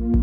[0.00, 0.21] thank you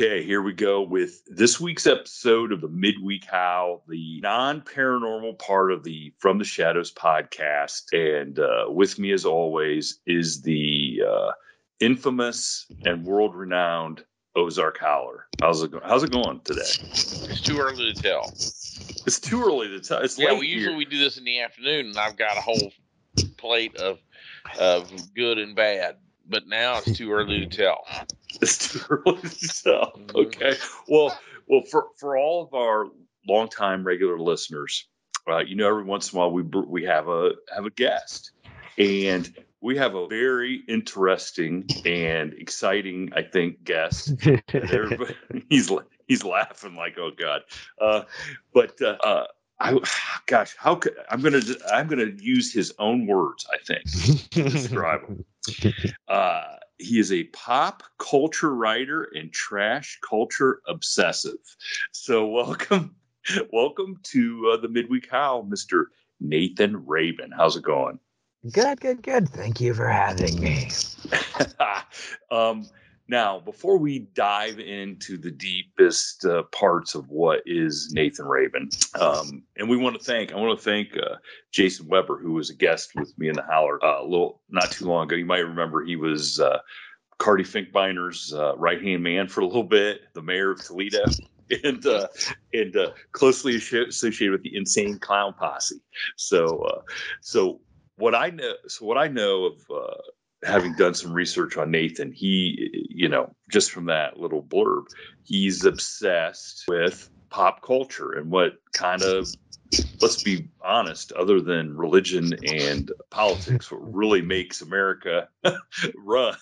[0.00, 5.38] Okay, here we go with this week's episode of the Midweek Howl, the non paranormal
[5.38, 7.82] part of the From the Shadows podcast.
[7.92, 11.32] And uh, with me, as always, is the uh,
[11.80, 14.02] infamous and world renowned
[14.34, 15.26] Ozark Howler.
[15.38, 16.60] How's it, go- How's it going today?
[16.62, 18.22] It's too early to tell.
[18.30, 19.98] It's too early to tell.
[19.98, 20.78] It's Yeah, late we usually here.
[20.78, 22.72] we do this in the afternoon, and I've got a whole
[23.36, 23.98] plate of
[24.58, 25.98] of good and bad.
[26.26, 27.84] But now it's too early to tell.
[28.90, 29.92] Early to.
[29.96, 30.14] Mhm.
[30.14, 30.54] Okay.
[30.88, 32.86] Well, well, for for all of our
[33.28, 34.88] longtime regular listeners,
[35.28, 38.32] uh, you know, every once in a while we we have a have a guest,
[38.78, 44.14] and we have a very interesting and exciting, I think, guest.
[45.48, 45.70] he's
[46.08, 47.42] he's laughing like, oh god.
[47.80, 48.02] Uh,
[48.54, 49.26] but uh, uh,
[49.60, 49.78] I,
[50.26, 53.46] gosh, how could I'm gonna I'm gonna use his own words.
[53.52, 55.24] I think to describe him.
[56.08, 61.38] Uh, he is a pop culture writer and trash culture obsessive.
[61.92, 62.96] So welcome,
[63.52, 65.90] welcome to uh, the midweek howl, Mister
[66.20, 67.32] Nathan Rabin.
[67.36, 67.98] How's it going?
[68.50, 69.28] Good, good, good.
[69.28, 70.68] Thank you for having me.
[72.30, 72.66] um,
[73.10, 79.42] now, before we dive into the deepest uh, parts of what is Nathan Rabin, um,
[79.56, 81.16] and we want to thank, I want to thank uh,
[81.50, 84.70] Jason Weber, who was a guest with me in the Howler uh, a little not
[84.70, 85.16] too long ago.
[85.16, 86.60] You might remember he was uh,
[87.18, 91.04] Carty Finkbeiner's uh, right hand man for a little bit, the mayor of Toledo.
[91.64, 92.06] And uh,
[92.52, 95.80] and uh, closely associated with the Insane Clown Posse.
[96.14, 96.82] So uh,
[97.22, 97.60] so
[97.96, 99.96] what I know, so what I know of uh,
[100.42, 104.84] having done some research on Nathan, he, you know, just from that little blurb,
[105.24, 109.28] he's obsessed with pop culture and what kind of,
[110.00, 115.28] let's be honest, other than religion and politics, what really makes America
[115.96, 116.34] run,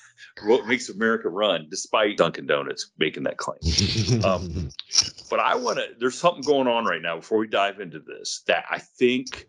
[0.45, 3.59] what makes America run, despite Dunkin' Donuts making that claim.
[4.25, 4.71] Um,
[5.29, 8.43] but I want to, there's something going on right now before we dive into this
[8.47, 9.49] that I think,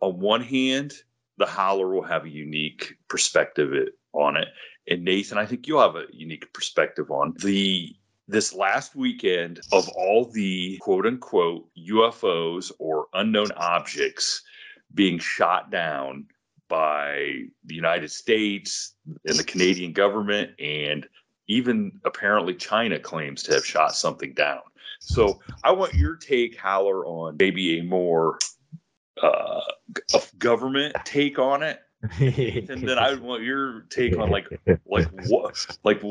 [0.00, 0.94] on one hand,
[1.40, 3.72] the Howler will have a unique perspective
[4.12, 4.48] on it.
[4.86, 7.96] And Nathan, I think you'll have a unique perspective on the
[8.28, 14.42] this last weekend of all the quote unquote UFOs or unknown objects
[14.94, 16.26] being shot down
[16.68, 18.94] by the United States
[19.24, 21.08] and the Canadian government and
[21.48, 24.60] even apparently China claims to have shot something down.
[25.00, 28.38] So I want your take, Howler, on maybe a more
[29.22, 29.60] uh,
[30.14, 31.80] a government take on it,
[32.20, 34.48] and then I would want your take on like
[34.86, 36.02] like what like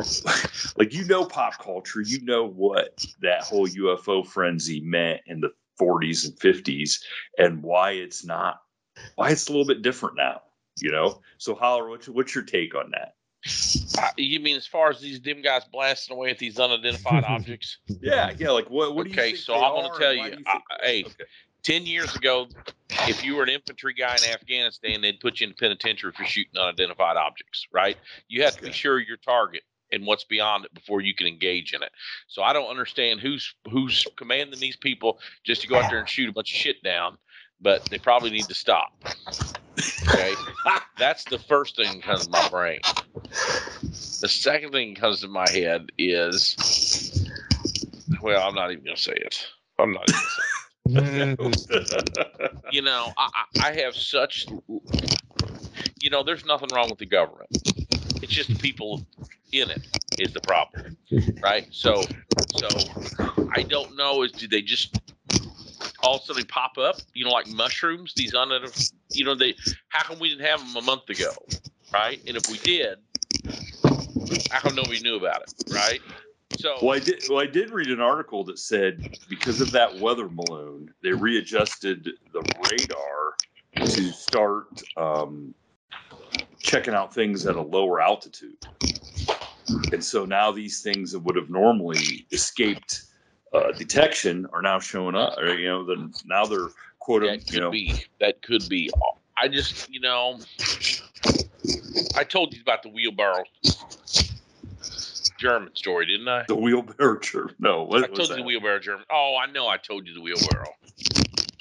[0.77, 5.49] like you know pop culture, you know what that whole UFO frenzy meant in the
[5.79, 7.01] 40s and 50s,
[7.37, 8.61] and why it's not
[9.15, 10.41] why it's a little bit different now.
[10.81, 11.21] You know.
[11.37, 13.15] So, Howler, what's what's your take on that?
[13.97, 17.77] Uh, you mean as far as these dim guys blasting away at these unidentified objects?
[18.01, 18.51] Yeah, yeah.
[18.51, 18.95] Like what?
[18.95, 21.03] What do you Okay, think so I'm gonna tell and why you, do I- hey,
[21.05, 21.23] okay.
[21.63, 22.47] 10 years ago,
[23.07, 26.25] if you were an infantry guy in Afghanistan, they'd put you in the penitentiary for
[26.25, 27.97] shooting unidentified objects, right?
[28.27, 31.73] You have to be sure your target and what's beyond it before you can engage
[31.73, 31.91] in it.
[32.27, 36.09] So I don't understand who's who's commanding these people just to go out there and
[36.09, 37.17] shoot a bunch of shit down,
[37.59, 38.89] but they probably need to stop.
[40.03, 40.35] Okay.
[40.97, 42.79] That's the first thing that comes to my brain.
[43.81, 47.29] The second thing that comes to my head is
[48.21, 49.47] well, I'm not even gonna say it.
[49.79, 50.65] I'm not even gonna say it
[52.71, 54.47] you know, I, I have such,
[56.01, 57.49] you know, there's nothing wrong with the government.
[58.21, 59.05] It's just the people
[59.51, 59.87] in it
[60.17, 60.97] is the problem,
[61.41, 61.67] right?
[61.71, 62.03] So,
[62.57, 62.69] so
[63.51, 64.99] I don't know is do they just
[66.03, 66.97] all of a sudden pop up?
[67.13, 68.13] You know, like mushrooms.
[68.15, 69.55] These unidentified, you know, they.
[69.89, 71.31] How come we didn't have them a month ago,
[71.93, 72.21] right?
[72.27, 72.97] And if we did,
[74.51, 76.01] how come nobody knew about it, right?
[76.59, 77.21] So, Well, I did.
[77.29, 82.09] Well, I did read an article that said because of that weather balloon, they readjusted
[82.33, 83.35] the radar
[83.85, 84.65] to start
[84.97, 85.55] um,
[86.61, 88.57] checking out things at a lower altitude,
[89.93, 93.03] and so now these things that would have normally escaped
[93.53, 95.37] uh, detection are now showing up.
[95.37, 96.67] Or, you know, then now they're
[96.99, 98.91] quote, that could you know, be that could be
[99.37, 100.37] i just you know
[102.17, 103.45] i told you about the wheelbarrow
[105.39, 107.19] german story didn't i the wheelbarrow.
[107.19, 107.55] chirp.
[107.59, 108.41] No, what i was told you that?
[108.41, 110.71] the wheelbarrow german oh i know i told you the wheelbarrow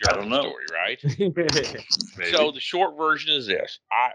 [0.07, 0.43] I german don't know.
[0.43, 1.01] story right
[2.31, 4.13] so the short version is this i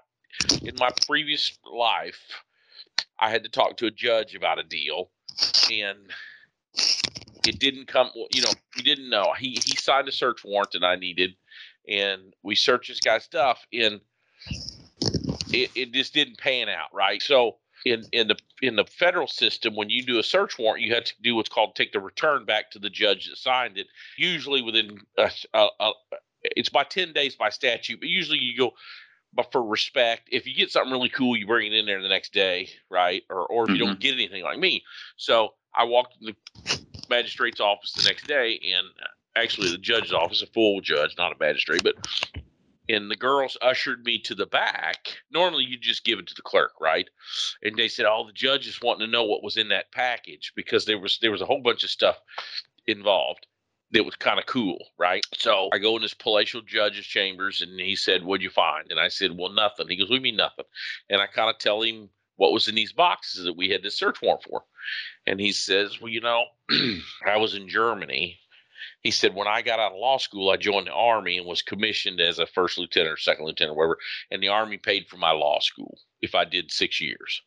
[0.66, 2.22] in my previous life
[3.20, 5.12] i had to talk to a judge about a deal
[5.70, 6.00] and
[7.46, 10.84] it didn't come you know we didn't know he he signed a search warrant that
[10.84, 11.36] i needed
[11.88, 14.02] and we searched this guy's stuff and
[15.52, 19.76] it, it just didn't pan out right so in in the in the federal system
[19.76, 22.46] when you do a search warrant you have to do what's called take the return
[22.46, 23.88] back to the judge that signed it
[24.18, 25.92] usually within a, a, a,
[26.44, 28.72] it's by 10 days by statute but usually you go
[29.34, 32.10] but for respect if you get something really cool you bring it in there the
[32.10, 33.24] next day right?
[33.30, 34.00] Or or if you don't mm-hmm.
[34.00, 34.84] get anything like me.
[35.18, 40.14] So i walked in the magistrate's office the next day and uh, actually the judge's
[40.14, 41.96] office a full judge not a magistrate but
[42.90, 46.42] and the girls ushered me to the back normally you just give it to the
[46.42, 47.10] clerk right
[47.62, 50.52] and they said oh the judge is wanting to know what was in that package
[50.56, 52.20] because there was there was a whole bunch of stuff
[52.88, 53.48] involved
[53.94, 55.24] that was kind of cool, right?
[55.36, 58.90] So I go in this palatial judge's chambers and he said, What'd you find?
[58.90, 59.88] And I said, Well, nothing.
[59.88, 60.66] He goes, We mean nothing.
[61.10, 63.98] And I kind of tell him what was in these boxes that we had this
[63.98, 64.64] search warrant for.
[65.28, 66.46] And he says, Well, you know,
[67.26, 68.40] I was in Germany.
[69.04, 71.62] He said, When I got out of law school, I joined the Army and was
[71.62, 74.00] commissioned as a first lieutenant or second lieutenant or whatever.
[74.32, 77.42] And the Army paid for my law school if I did six years.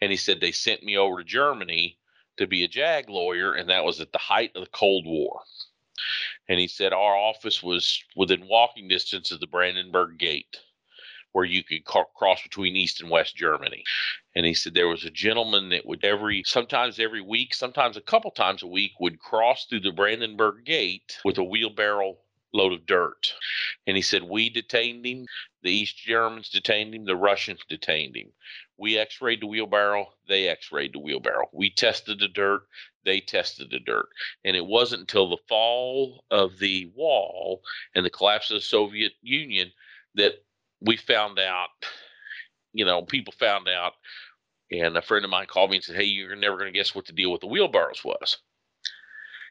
[0.00, 1.98] And he said, They sent me over to Germany
[2.36, 5.42] to be a JAG lawyer, and that was at the height of the Cold War.
[6.48, 10.56] And he said our office was within walking distance of the Brandenburg Gate,
[11.32, 13.84] where you could ca- cross between East and West Germany.
[14.34, 18.02] And he said there was a gentleman that would every, sometimes every week, sometimes a
[18.02, 22.16] couple times a week, would cross through the Brandenburg Gate with a wheelbarrow
[22.52, 23.34] load of dirt.
[23.86, 25.26] And he said we detained him,
[25.62, 28.32] the East Germans detained him, the Russians detained him.
[28.78, 31.48] We x rayed the wheelbarrow, they x rayed the wheelbarrow.
[31.52, 32.62] We tested the dirt,
[33.04, 34.08] they tested the dirt.
[34.44, 37.62] And it wasn't until the fall of the wall
[37.94, 39.70] and the collapse of the Soviet Union
[40.14, 40.44] that
[40.80, 41.68] we found out,
[42.72, 43.92] you know, people found out.
[44.70, 46.94] And a friend of mine called me and said, Hey, you're never going to guess
[46.94, 48.38] what the deal with the wheelbarrows was.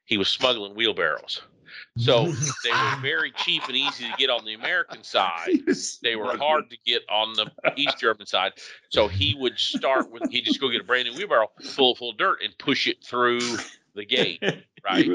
[0.06, 1.42] He was smuggling wheelbarrows.
[1.98, 2.26] So
[2.64, 5.62] they were very cheap and easy to get on the American side
[6.02, 8.54] they were hard to get on the East German side.
[8.90, 12.12] So he would start with he'd just go get a brand new wheelbarrow full full
[12.12, 13.42] of dirt and push it through
[13.96, 14.42] the gate.
[14.86, 15.06] right?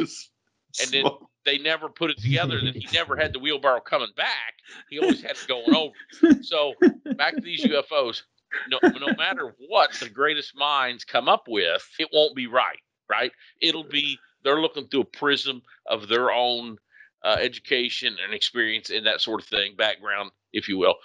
[0.83, 1.05] And then-
[1.45, 4.55] They never put it together that he never had the wheelbarrow coming back.
[4.91, 6.43] He always had it going over.
[6.43, 6.75] So
[7.17, 8.23] back to these UFOs.
[8.69, 12.79] No, no matter what the greatest minds come up with, it won't be right.
[13.09, 13.33] Right?
[13.61, 16.79] It'll be they're looking through a prism of their own
[17.25, 20.97] uh, education and experience and that sort of thing, background, if you will.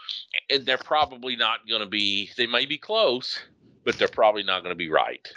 [0.49, 2.31] And they're probably not going to be.
[2.37, 3.39] They may be close,
[3.83, 5.27] but they're probably not going to be right.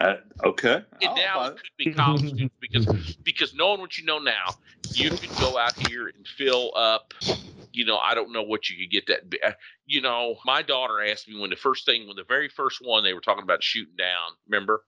[0.00, 0.84] Uh, okay.
[1.00, 2.86] And now it could be college students because
[3.24, 4.54] because knowing what you know now,
[4.92, 7.14] you could go out here and fill up.
[7.72, 9.20] You know, I don't know what you could get that.
[9.44, 9.52] uh,
[9.86, 13.04] You know, my daughter asked me when the first thing, when the very first one
[13.04, 14.32] they were talking about shooting down.
[14.48, 14.84] Remember?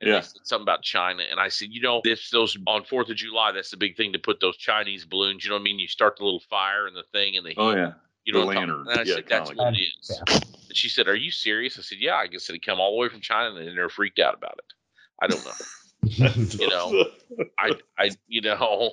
[0.00, 0.16] And Yeah.
[0.16, 3.16] they said something about China, and I said, you know, this those on Fourth of
[3.16, 3.52] July.
[3.52, 5.44] That's the big thing to put those Chinese balloons.
[5.44, 5.78] You know what I mean?
[5.78, 7.92] You start the little fire and the thing, and the heat Oh yeah.
[8.24, 9.80] You know, The what I'm talking- lantern, and I yeah, said, "That's kinda what like-
[9.80, 10.38] it is." Yeah.
[10.68, 12.98] And she said, "Are you serious?" I said, "Yeah." I guess he come all the
[12.98, 14.72] way from China, and they're freaked out about it.
[15.22, 15.52] I don't know.
[16.60, 17.06] You know,
[17.58, 18.92] I, I, you know.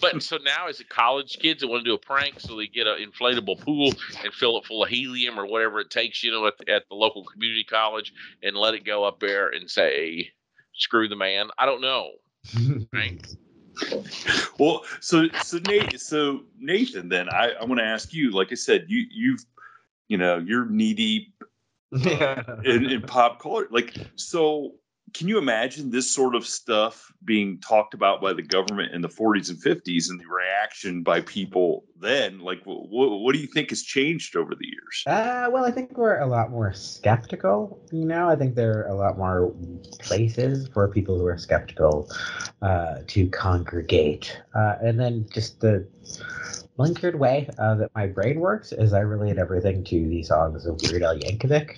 [0.00, 2.66] But so now, is it college kids that want to do a prank, so they
[2.66, 3.92] get an inflatable pool
[4.24, 6.88] and fill it full of helium or whatever it takes, you know, at the, at
[6.88, 10.30] the local community college, and let it go up there and say,
[10.74, 12.12] "Screw the man." I don't know.
[12.94, 13.20] Right?
[14.58, 18.30] well, so so Nate, so Nathan, then I, I want to ask you.
[18.30, 19.44] Like I said, you you've
[20.08, 21.34] you know you're knee deep
[21.92, 22.42] yeah.
[22.64, 23.68] in, in pop culture.
[23.70, 24.74] Like, so
[25.14, 29.08] can you imagine this sort of stuff being talked about by the government in the
[29.08, 32.40] 40s and 50s, and the reaction by people then?
[32.40, 35.02] Like, what, do you think has changed over the years?
[35.06, 37.80] Uh, well, I think we're a lot more skeptical.
[37.92, 39.52] You know, I think there are a lot more
[39.98, 42.10] places for people who are skeptical
[42.62, 44.40] uh, to congregate.
[44.54, 45.86] Uh, and then just the
[46.78, 50.80] blinkered way uh, that my brain works is I relate everything to the songs of
[50.82, 51.76] Weird Al Yankovic,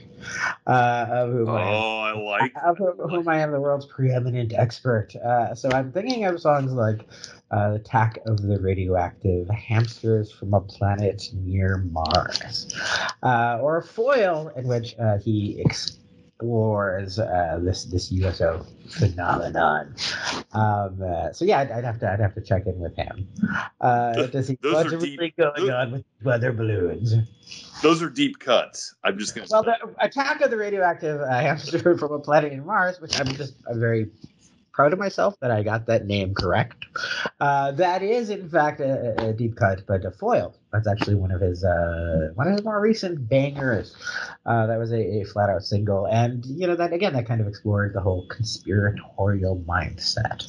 [0.67, 2.53] uh, of whom Oh, I am I like.
[2.65, 5.17] of whom whom I am the world's preeminent expert.
[5.17, 7.01] Uh, so I'm thinking of songs like
[7.51, 12.75] uh, Attack of the Radioactive Hamsters from a Planet Near Mars,"
[13.23, 15.65] uh, or "Foil," in which uh, he
[16.41, 19.95] explores uh, this this UFO phenomenon.
[20.53, 23.29] Um, uh, so yeah, I'd, I'd have to I'd have to check in with him
[23.81, 27.15] uh, to see what's really deep- going those- on with weather balloons.
[27.83, 28.95] Those are deep cuts.
[29.05, 29.47] I'm just gonna.
[29.51, 29.73] Well, say.
[29.83, 33.55] the attack of the radioactive uh, hamster from a planet in Mars, which I'm just
[33.71, 34.11] I'm very
[34.81, 36.87] proud of myself that I got that name correct.
[37.39, 40.55] Uh, that is, in fact, a, a deep cut, but a foil.
[40.73, 43.95] That's actually one of his uh, one of his more recent bangers.
[44.47, 47.41] Uh, that was a, a flat out single, and you know that again that kind
[47.41, 50.49] of explored the whole conspiratorial mindset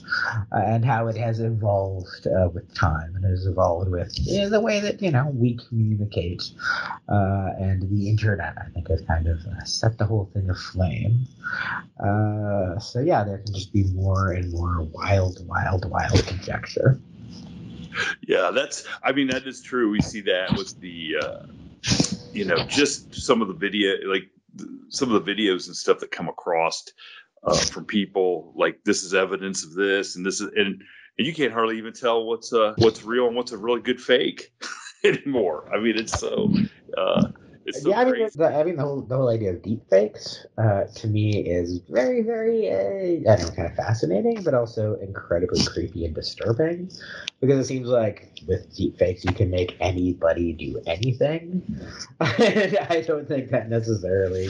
[0.52, 4.50] uh, and how it has evolved uh, with time and has evolved with you know,
[4.50, 6.44] the way that you know we communicate
[7.10, 8.54] uh, and the internet.
[8.60, 11.26] I think has kind of set the whole thing aflame.
[12.80, 17.00] So yeah, there can just be more and more wild, wild, wild conjecture.
[18.28, 18.86] Yeah, that's.
[19.04, 19.90] I mean, that is true.
[19.90, 21.46] We see that with the, uh,
[22.32, 24.30] you know, just some of the video, like
[24.90, 26.86] some of the videos and stuff that come across
[27.44, 28.54] uh, from people.
[28.56, 30.82] Like this is evidence of this, and this is, and,
[31.18, 34.01] and you can't hardly even tell what's uh what's real and what's a really good
[34.01, 34.54] fake
[35.04, 35.70] anymore.
[35.74, 36.54] I mean, it's so.
[36.98, 37.32] Uh,
[37.65, 39.82] it's so yeah, I mean, the, I mean the whole the whole idea of deep
[39.89, 44.53] fakes uh, to me is very, very uh, I don't know, kind of fascinating, but
[44.53, 46.89] also incredibly creepy and disturbing
[47.39, 51.62] because it seems like with deep fakes you can make anybody do anything.
[52.20, 54.50] I don't think that necessarily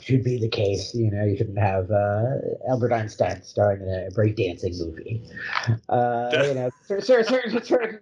[0.00, 0.94] should be the case.
[0.94, 2.36] You know, you shouldn't have uh,
[2.68, 5.22] Albert Einstein starring in a breakdancing movie.
[5.88, 8.00] Uh, you know, cer- cer- certain certain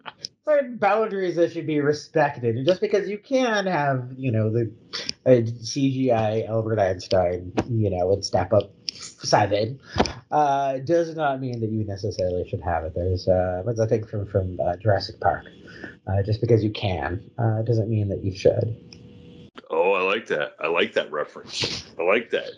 [0.49, 2.57] certain boundaries that should be respected.
[2.57, 4.73] And just because you can have, you know, the
[5.27, 9.79] uh, CGI Albert Einstein, you know, and step up seven,
[10.31, 12.95] uh, does not mean that you necessarily should have it.
[12.95, 15.45] There's, uh, what's I think from from uh, Jurassic Park.
[16.07, 18.77] Uh, just because you can uh, doesn't mean that you should.
[19.71, 20.57] Oh, I like that.
[20.61, 21.87] I like that reference.
[21.99, 22.51] I like that.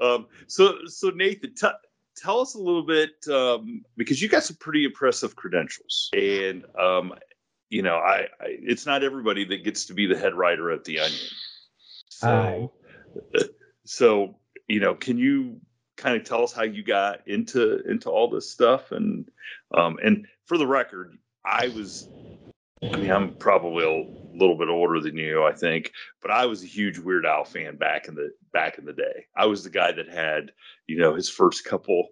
[0.00, 1.68] Um, so, so Nathan, t-
[2.16, 7.14] tell us a little bit um, because you got some pretty impressive credentials, and um,
[7.68, 10.84] you know, I, I it's not everybody that gets to be the head writer at
[10.84, 11.30] the Onion.
[12.08, 12.72] So,
[13.84, 14.36] so
[14.68, 15.60] you know, can you
[15.96, 18.92] kind of tell us how you got into into all this stuff?
[18.92, 19.28] And
[19.76, 22.08] um, and for the record, I was
[22.92, 26.62] I mean, I'm probably a little bit older than you, I think, but I was
[26.62, 29.26] a huge Weird Al fan back in the back in the day.
[29.36, 30.52] I was the guy that had,
[30.86, 32.08] you know, his first couple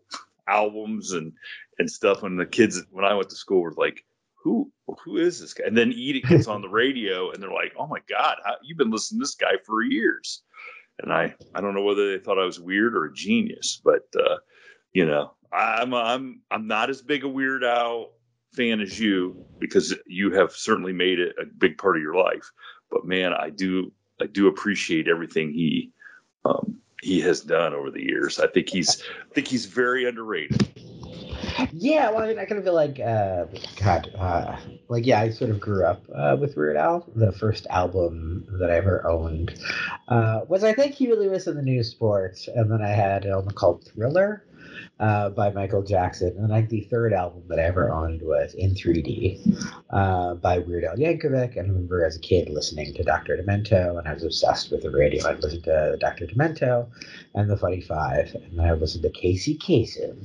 [0.49, 1.33] albums and
[1.79, 2.23] and stuff.
[2.23, 4.05] When the kids, when I went to school, were like,
[4.43, 4.71] "Who
[5.05, 7.75] who is this guy?" And then Eat It gets on the radio, and they're like,
[7.79, 10.43] "Oh my God, how, you've been listening to this guy for years."
[11.01, 14.05] And I I don't know whether they thought I was weird or a genius, but
[14.19, 14.37] uh,
[14.93, 18.13] you know, I'm I'm I'm not as big a Weird Al
[18.55, 22.51] fan as you because you have certainly made it a big part of your life.
[22.91, 25.93] But man, I do I do appreciate everything he
[26.45, 28.39] um, he has done over the years.
[28.39, 30.69] I think he's I think he's very underrated.
[31.73, 33.47] Yeah, well, I mean, I kind of feel like, uh,
[33.77, 34.57] God, uh,
[34.89, 37.07] like, yeah, I sort of grew up uh, with Weird Al.
[37.15, 39.55] The first album that I ever owned
[40.09, 43.33] uh, was, I think, Huey Lewis and the News Sports, and then I had an
[43.33, 44.45] album called Thriller.
[45.01, 46.35] Uh, by Michael Jackson.
[46.39, 50.85] And like the third album that I ever owned was In 3D uh, by Weird
[50.85, 51.57] Al Yankovic.
[51.57, 53.37] And I remember as a kid listening to Dr.
[53.37, 55.27] Demento, and I was obsessed with the radio.
[55.27, 56.27] I'd listen to Dr.
[56.27, 56.89] Demento
[57.35, 60.17] and the Funny Five, and I listened to Casey Kasem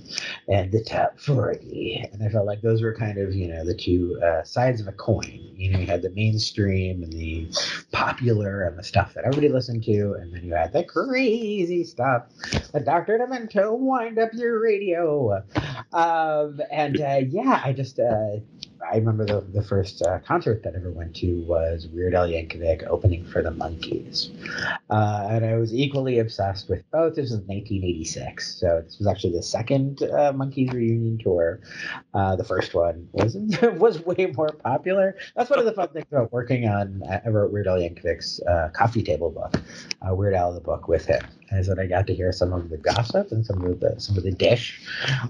[0.47, 2.09] and the Top 40.
[2.11, 4.87] And I felt like those were kind of, you know, the two uh, sides of
[4.87, 5.53] a coin.
[5.55, 7.47] You know, you had the mainstream and the
[7.91, 12.23] popular and the stuff that everybody listened to, and then you had the crazy stuff.
[12.71, 13.17] The Dr.
[13.19, 15.43] Demento wind up your radio.
[15.93, 18.37] Um, and uh, yeah, I just uh,
[18.91, 22.27] I remember the, the first uh, concert that I ever went to was Weird Al
[22.27, 24.29] Yankovic opening for the Monkees.
[24.89, 27.15] Uh, and I was equally obsessed with both.
[27.15, 28.59] This was 1986.
[28.59, 31.61] So this was actually the second uh, Monkees reunion tour.
[32.13, 33.35] Uh, the first one was
[33.77, 35.15] was way more popular.
[35.35, 37.03] That's one of the fun things about working on.
[37.09, 39.61] I wrote Weird Al Yankovic's uh, coffee table book,
[40.07, 42.69] uh, Weird Al the book with him is that I got to hear some of
[42.69, 44.81] the gossip and some of the some of the dish.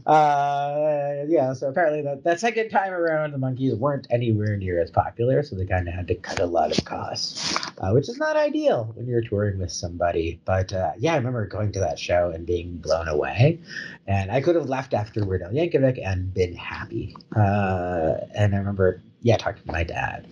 [0.05, 4.91] Uh, yeah, so apparently that, that second time around, the Monkees weren't anywhere near as
[4.91, 8.17] popular, so they kind of had to cut a lot of costs, uh, which is
[8.17, 10.39] not ideal when you're touring with somebody.
[10.45, 13.59] But uh, yeah, I remember going to that show and being blown away,
[14.07, 17.15] and I could have left after Weird Al Yankovic and been happy.
[17.35, 20.27] Uh, and I remember yeah, talking to my dad.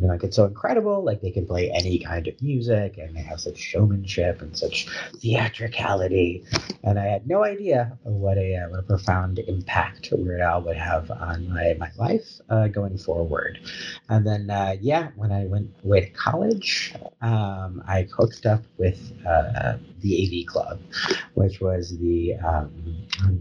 [0.00, 1.04] Mean, like it's so incredible.
[1.04, 4.88] Like they can play any kind of music, and they have such showmanship and such
[5.16, 6.44] theatricality.
[6.84, 10.76] And I had no idea what a uh, what a profound impact Weird Al would
[10.76, 13.60] have on my my life uh, going forward.
[14.08, 19.12] And then uh, yeah, when I went away to college, um, I hooked up with
[19.26, 20.80] uh, the AV Club,
[21.34, 22.72] which was the um,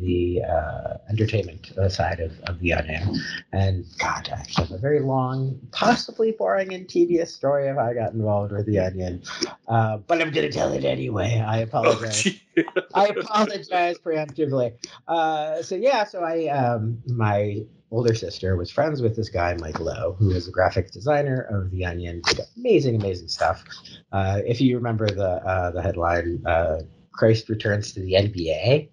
[0.02, 3.22] the uh, entertainment side of, of the Onion.
[3.54, 8.14] And God, I have a very long, possibly boring and tedious story if I got
[8.14, 9.24] involved with the Onion,
[9.68, 11.44] uh, but I'm going to tell it anyway.
[11.46, 12.40] I apologize.
[12.58, 12.64] Oh,
[12.94, 14.74] I apologize preemptively.
[15.08, 19.80] Uh, so yeah, so I um, my older sister was friends with this guy, Mike
[19.80, 23.64] Loew, who was a graphic designer of The Onion, did amazing, amazing stuff.
[24.12, 26.80] Uh, if you remember the uh, the headline, uh,
[27.20, 28.88] Christ returns to the NBA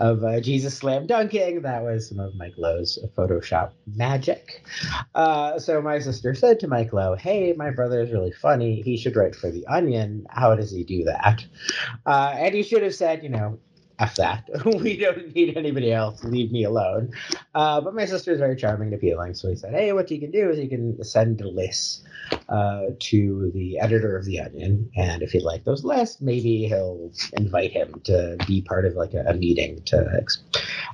[0.00, 1.62] of uh, Jesus slam dunking.
[1.62, 4.66] That was some of Mike Loew's Photoshop magic.
[5.14, 8.82] Uh, so my sister said to Mike Lowe, "Hey, my brother is really funny.
[8.82, 10.26] He should write for The Onion.
[10.30, 11.46] How does he do that?"
[12.04, 13.60] Uh, and he should have said, you know,
[13.98, 14.48] F that.
[14.80, 16.24] we don't need anybody else.
[16.24, 17.12] Leave me alone.
[17.54, 19.34] Uh, but my sister is very charming and appealing.
[19.34, 22.02] So he said, hey, what you can do is you can send lists
[22.48, 24.90] uh, to the editor of The Onion.
[24.96, 29.14] And if he'd like those lists, maybe he'll invite him to be part of like
[29.14, 30.24] a, a meeting to,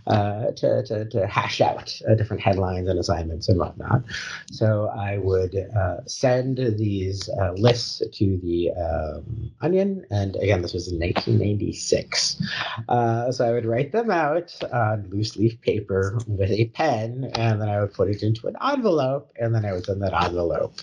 [0.07, 4.03] uh, to, to, to, hash out uh, different headlines and assignments and whatnot.
[4.51, 10.05] So I would uh, send these uh, lists to the um, Onion.
[10.11, 12.43] And again, this was in 1996.
[12.91, 17.63] Uh, so I would write them out on loose leaf paper with a pen, and
[17.63, 20.75] then I would put it into an envelope, and then I would send that envelope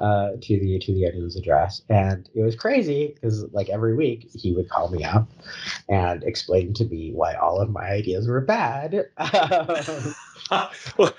[0.00, 1.82] uh, to the to the editor's address.
[1.90, 5.28] And it was crazy because like every week he would call me up
[5.90, 9.08] and explain to me why all of my ideas were bad.
[10.96, 11.14] well,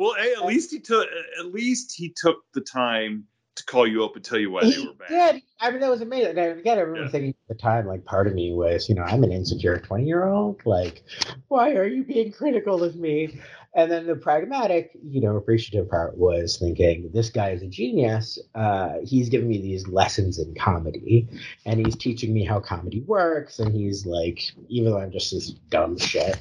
[0.00, 3.24] well, at least he took at least he took the time
[3.56, 5.32] to call you up and tell you why they were bad.
[5.32, 5.42] Did.
[5.60, 6.38] I mean, that was amazing.
[6.38, 7.10] And again, I remember yeah.
[7.10, 10.04] thinking at the time, like, part of me was, you know, I'm an insecure 20
[10.04, 10.60] year old.
[10.64, 11.02] Like,
[11.48, 13.40] why are you being critical of me?
[13.74, 18.38] And then the pragmatic, you know, appreciative part was thinking, this guy is a genius.
[18.54, 21.28] Uh, he's giving me these lessons in comedy,
[21.66, 23.58] and he's teaching me how comedy works.
[23.58, 26.38] And he's like, even though I'm just this dumb shit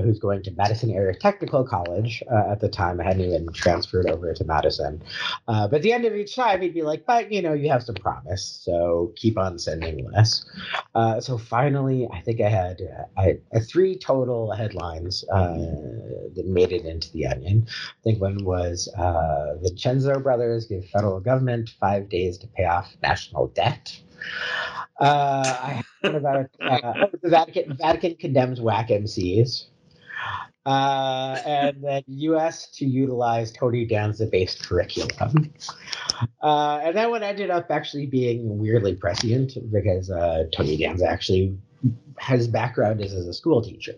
[0.00, 4.08] who's going to Madison Area Technical College uh, at the time, I hadn't even transferred
[4.08, 5.02] over to Madison.
[5.46, 7.68] Uh, but at the end of each time, he'd be like, but you know, you
[7.70, 10.44] have some promise, so keep on sending less.
[10.94, 12.80] Uh, so finally, I think I had
[13.16, 15.54] I, three total headlines uh,
[16.34, 17.66] that made it into the Onion.
[17.68, 22.94] I think one was uh, Vincenzo brothers give federal government five days to pay off
[23.02, 23.98] national debt.
[25.00, 27.76] Uh, I heard about uh, oh, the Vatican.
[27.76, 29.66] Vatican condemns whack MCs.
[30.66, 32.70] Uh, and then U.S.
[32.72, 35.52] to utilize Tony Danza-based curriculum.
[36.42, 41.56] Uh, and that one ended up actually being weirdly prescient because uh, Tony Danza actually
[42.20, 43.94] his background is as a school teacher.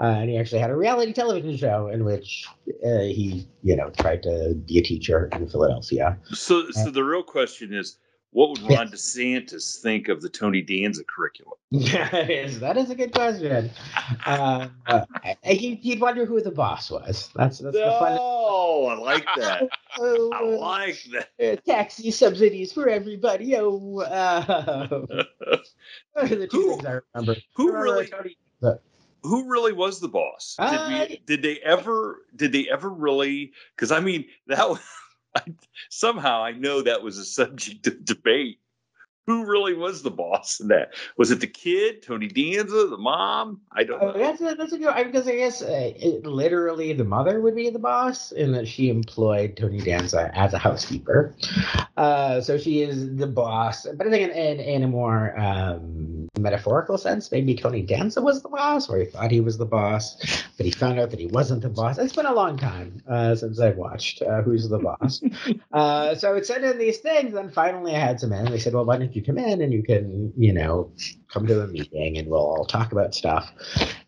[0.00, 2.46] Uh, and he actually had a reality television show in which
[2.84, 6.16] uh, he, you know, tried to be a teacher in Philadelphia.
[6.26, 7.96] So, so the real question is,
[8.30, 11.54] what would Ron DeSantis think of the Tony Danza curriculum?
[11.70, 13.70] Yes, that is a good question.
[14.24, 15.04] Uh, uh,
[15.42, 17.30] he, would wonder who the boss was.
[17.34, 18.18] That's, that's no, the fun.
[18.18, 19.68] Oh, I like that.
[19.98, 21.28] oh, I like that.
[21.52, 23.54] Uh, taxi subsidies for everybody.
[23.56, 24.86] Oh, uh,
[26.16, 27.40] the two who, things I remember.
[27.56, 28.06] Who really?
[28.06, 28.36] Tony,
[29.22, 30.56] who really was the boss?
[30.58, 32.22] Did, Uh, we, did they ever?
[32.36, 33.52] Did they ever really?
[33.74, 34.80] Because I mean, that was,
[35.46, 35.52] I,
[35.90, 38.60] somehow I know that was a subject of debate.
[39.28, 40.94] Who really was the boss in that?
[41.18, 43.60] Was it the kid, Tony Danza, the mom?
[43.72, 44.18] I don't Oh, know.
[44.18, 47.54] that's a, that's a good I- because I guess uh, it, literally the mother would
[47.54, 51.34] be the boss, and that she employed Tony Danza as a housekeeper.
[51.98, 53.86] Uh, so she is the boss.
[53.96, 58.42] But I think in, in, in a more um, metaphorical sense, maybe Tony Danza was
[58.42, 60.16] the boss, or he thought he was the boss,
[60.56, 61.98] but he found out that he wasn't the boss.
[61.98, 65.20] It's been a long time uh, since I've watched uh, Who's the Boss.
[65.72, 68.38] uh, so I would send in these things, and finally I had some in.
[68.38, 70.92] And they said, "Well, why don't you come in and you can, you know,
[71.32, 73.52] come to a meeting and we'll all talk about stuff."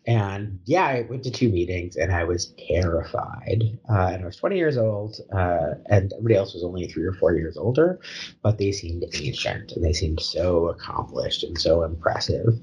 [0.07, 3.77] And yeah, I went to two meetings and I was terrified.
[3.87, 7.13] Uh, and I was 20 years old, uh, and everybody else was only three or
[7.13, 7.99] four years older,
[8.41, 12.59] but they seemed ancient and they seemed so accomplished and so impressive.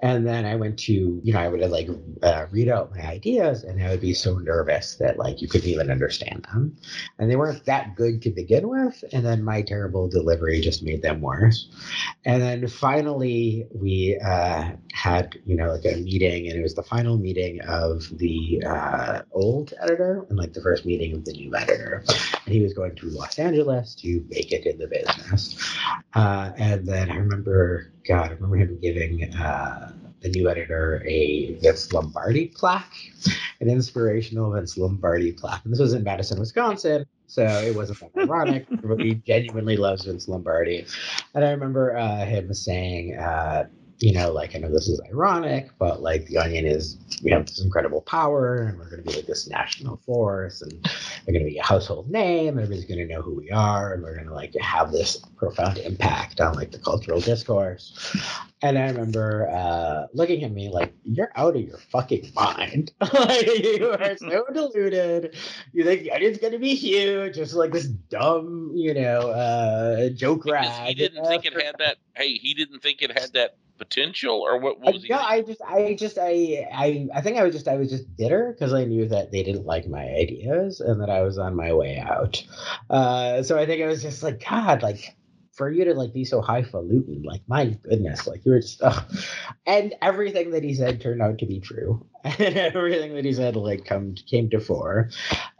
[0.00, 1.88] And then I went to, you know, I would like
[2.22, 5.68] uh, read out my ideas and I would be so nervous that like you couldn't
[5.68, 6.76] even understand them.
[7.18, 9.04] And they weren't that good to begin with.
[9.12, 11.68] And then my terrible delivery just made them worse.
[12.24, 16.88] And then finally, we uh, had, you know, like a meeting, and it was the
[16.88, 21.54] final meeting of the uh, old editor and like the first meeting of the new
[21.54, 22.02] editor.
[22.46, 25.76] And he was going to Los Angeles to make it in the business.
[26.14, 31.52] Uh, and then I remember, God, I remember him giving uh, the new editor a
[31.60, 32.94] Vince Lombardi plaque,
[33.60, 35.62] an inspirational Vince Lombardi plaque.
[35.64, 37.04] And this was in Madison, Wisconsin.
[37.26, 40.86] So it wasn't that ironic, but he genuinely loves Vince Lombardi.
[41.34, 43.66] And I remember uh, him saying, uh,
[44.00, 47.46] you know, like, I know this is ironic, but like the Onion is, we have
[47.46, 50.72] this incredible power and we're going to be like this national force and
[51.26, 52.58] we're going to be a household name.
[52.58, 55.76] Everybody's going to know who we are and we're going to like have this profound
[55.78, 58.16] impact on like the cultural discourse.
[58.62, 62.92] And I remember uh, looking at me like, you're out of your fucking mind.
[63.00, 65.34] like, you are so deluded.
[65.72, 70.08] You think the Onion's going to be huge, just like this dumb, you know, uh,
[70.10, 70.88] joke rag.
[70.88, 71.98] he didn't think it had that.
[72.20, 74.78] Hey, he didn't think it had that potential, or what?
[74.78, 75.08] What was he?
[75.08, 75.34] no, thinking?
[75.38, 78.52] I just, I just, I, I, I think I was just, I was just bitter
[78.52, 81.72] because I knew that they didn't like my ideas and that I was on my
[81.72, 82.44] way out.
[82.90, 85.16] Uh, so I think I was just like, God, like
[85.60, 89.04] for you to like be so highfalutin, like my goodness, like you were just, ugh.
[89.66, 93.56] and everything that he said turned out to be true, and everything that he said
[93.56, 95.10] like come came to fore.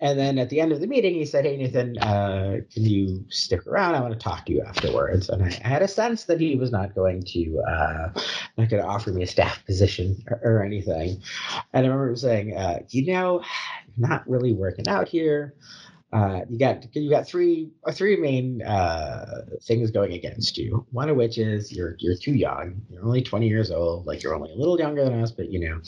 [0.01, 3.27] And then at the end of the meeting, he said, "Hey Nathan, uh, can you
[3.29, 3.95] stick around?
[3.95, 6.57] I want to talk to you afterwards." And I, I had a sense that he
[6.57, 8.09] was not going to, uh,
[8.57, 11.21] not going to offer me a staff position or, or anything.
[11.75, 13.43] And I remember saying, uh, "You know,
[13.99, 15.53] not really working out here."
[16.13, 20.85] Uh, you got you got three uh, three main uh, things going against you.
[20.91, 22.83] One of which is you're you're too young.
[22.91, 24.07] You're only 20 years old.
[24.07, 25.81] Like you're only a little younger than us, but you know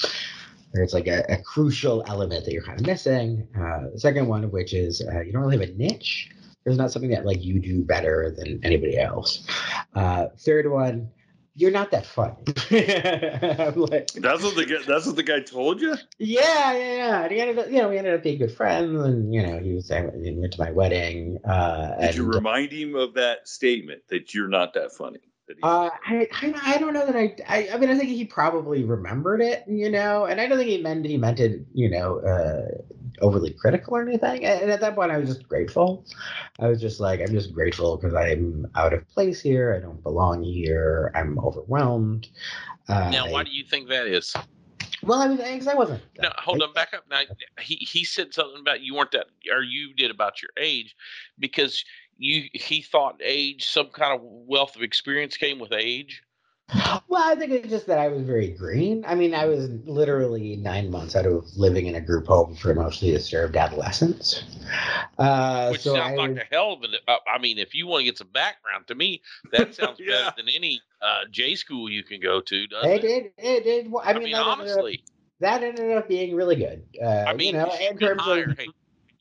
[0.72, 3.48] there's like a, a crucial element that you're kind of missing.
[3.56, 6.30] Uh, the second one of which is you don't really have a niche.
[6.64, 9.44] There's not something that like you do better than anybody else.
[10.38, 11.10] Third one,
[11.54, 12.36] you're not that funny.
[13.76, 14.82] Like, That's what the guy.
[14.86, 15.94] That's what the guy told you.
[16.18, 17.22] yeah, yeah, yeah.
[17.22, 19.58] And he ended up, you know, we ended up being good friends, and you know,
[19.58, 20.12] he was there.
[20.22, 21.38] He went to my wedding.
[21.44, 25.20] Uh, Did and, you remind him of that statement that you're not that funny?
[25.62, 28.84] Uh, I, I I don't know that I, I I mean I think he probably
[28.84, 32.18] remembered it, you know, and I don't think he meant he meant it, you know,
[32.20, 32.82] uh,
[33.20, 34.44] overly critical or anything.
[34.44, 36.04] And at that point, I was just grateful.
[36.58, 39.74] I was just like, I'm just grateful because I'm out of place here.
[39.74, 41.12] I don't belong here.
[41.14, 42.28] I'm overwhelmed.
[42.88, 44.34] Uh, now, why do you think that is?
[45.02, 46.02] well, I was because I wasn't.
[46.20, 47.04] No, hold on, back up.
[47.10, 47.22] Now,
[47.60, 50.94] he he said something about you weren't that, or you did about your age,
[51.38, 51.84] because
[52.18, 56.22] you he thought age, some kind of wealth of experience came with age.
[57.08, 59.04] Well, I think it's just that I was very green.
[59.06, 62.74] I mean, I was literally nine months out of living in a group home for
[62.74, 64.44] mostly disturbed adolescents.
[65.18, 67.10] Uh, Which so sounds I, like a hell of a.
[67.10, 69.20] Uh, I mean, if you want to get some background, to me,
[69.50, 70.30] that sounds Yeah.
[70.30, 73.34] better than any uh, J school you can go to, doesn't it it?
[73.36, 73.44] did.
[73.44, 73.92] It did.
[74.02, 75.04] I I mean, mean, that ended up- honestly,
[75.40, 76.84] that ended up being really good.
[77.02, 78.68] Uh, I mean, you know, in terms hire, of hey,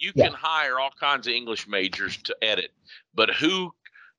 [0.02, 0.26] you Yeah.
[0.28, 2.72] can hire all kinds of English majors to edit,
[3.14, 3.72] but who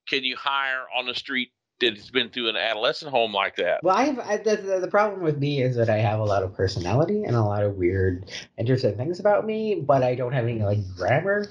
[0.08, 3.82] can you hire on the street that's been through an adolescent home like that?
[3.82, 6.24] well, I have I, the, the the problem with me is that I have a
[6.24, 10.32] lot of personality and a lot of weird, interesting things about me, but I don't
[10.32, 11.48] have any like grammar,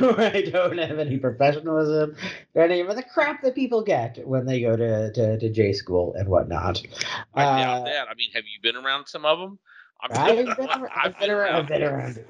[0.00, 2.16] or I don't have any professionalism,
[2.54, 5.74] or any of the crap that people get when they go to to, to J
[5.74, 6.82] school and whatnot.
[7.34, 8.08] I Uh, that.
[8.08, 9.58] I mean, have you been around some of them?
[10.00, 10.10] I've
[10.56, 11.54] been, ar- I've been around.
[11.56, 12.24] I've been around.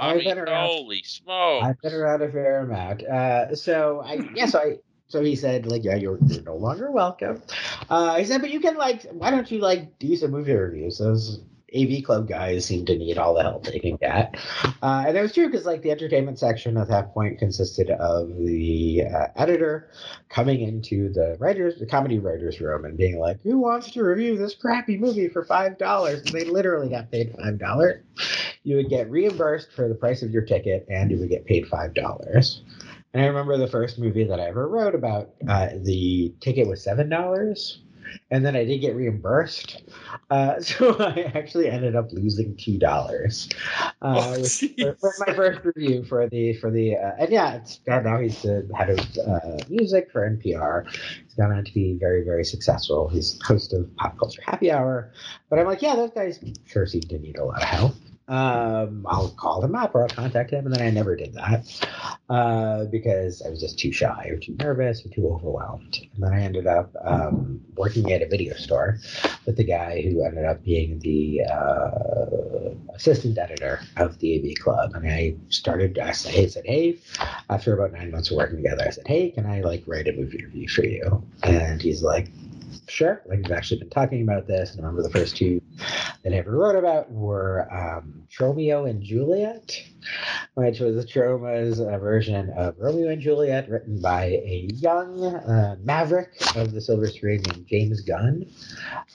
[0.00, 0.68] I I've mean, been around.
[0.68, 1.64] holy smokes!
[1.66, 3.02] I've been around a fair amount.
[3.04, 4.76] Uh, so I yeah, so I
[5.08, 7.42] so he said like yeah, you're you're no longer welcome.
[7.88, 10.98] Uh, he said, but you can like why don't you like do some movie reviews?
[10.98, 11.40] Those
[11.76, 14.36] AV Club guys seem to need all the help they can get.
[14.82, 18.28] Uh, and it was true because like the entertainment section at that point consisted of
[18.36, 19.90] the uh, editor
[20.28, 24.36] coming into the writers, the comedy writers room, and being like, "Who wants to review
[24.36, 28.02] this crappy movie for five dollars?" And they literally got paid five dollars.
[28.62, 31.66] You would get reimbursed for the price of your ticket, and you would get paid
[31.68, 32.62] five dollars.
[33.12, 35.30] And I remember the first movie that I ever wrote about.
[35.48, 37.80] Uh, the ticket was seven dollars
[38.30, 39.82] and then I did get reimbursed.
[40.30, 43.48] Uh, so I actually ended up losing two dollars.
[44.02, 47.80] Uh, Oh, for, for my first review for the for the uh, and yeah, it's
[47.86, 50.86] now he's the head of uh, music for NPR.
[51.24, 53.08] He's gone on to be very very successful.
[53.08, 55.12] He's host of Pop Culture Happy Hour.
[55.48, 57.94] But I'm like, yeah, those guys sure seem to need a lot of help.
[58.30, 61.66] Um, I'll call him up or I'll contact him, and then I never did that
[62.30, 65.98] uh, because I was just too shy or too nervous or too overwhelmed.
[66.14, 68.98] And then I ended up um, working at a video store
[69.46, 74.92] with the guy who ended up being the uh, assistant editor of the AV Club.
[74.94, 76.98] And I started, I said, hey, said, hey,
[77.48, 80.12] after about nine months of working together, I said, hey, can I like write a
[80.12, 81.26] movie review for you?
[81.42, 82.28] And he's like,
[82.88, 83.22] sure.
[83.26, 84.72] Like we've actually been talking about this.
[84.72, 85.60] And I remember the first two
[86.22, 89.82] that I ever wrote about were um, Tromeo and Juliet,
[90.60, 96.32] which was Troma's uh, version of Romeo and Juliet, written by a young uh, maverick
[96.54, 98.44] of the silver screen named James Gunn.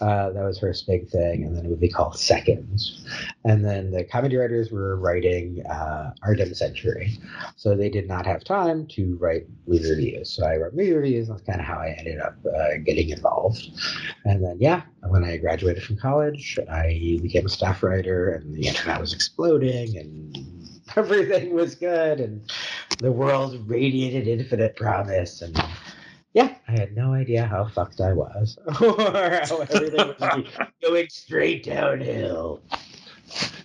[0.01, 3.05] Uh, that was first big thing, and then a movie called Seconds.
[3.43, 7.19] And then the comedy writers were writing uh, Our Dumb Century,
[7.55, 10.31] so they did not have time to write movie reviews.
[10.31, 11.27] So I wrote movie reviews.
[11.27, 13.69] That's kind of how I ended up uh, getting involved.
[14.25, 18.67] And then, yeah, when I graduated from college, I became a staff writer, and the
[18.67, 20.54] internet was exploding, and
[20.95, 22.51] everything was good, and
[22.99, 25.41] the world radiated infinite promise.
[25.41, 25.59] And
[26.33, 30.47] yeah, I had no idea how fucked I was, or how everything was
[30.81, 32.61] going straight downhill.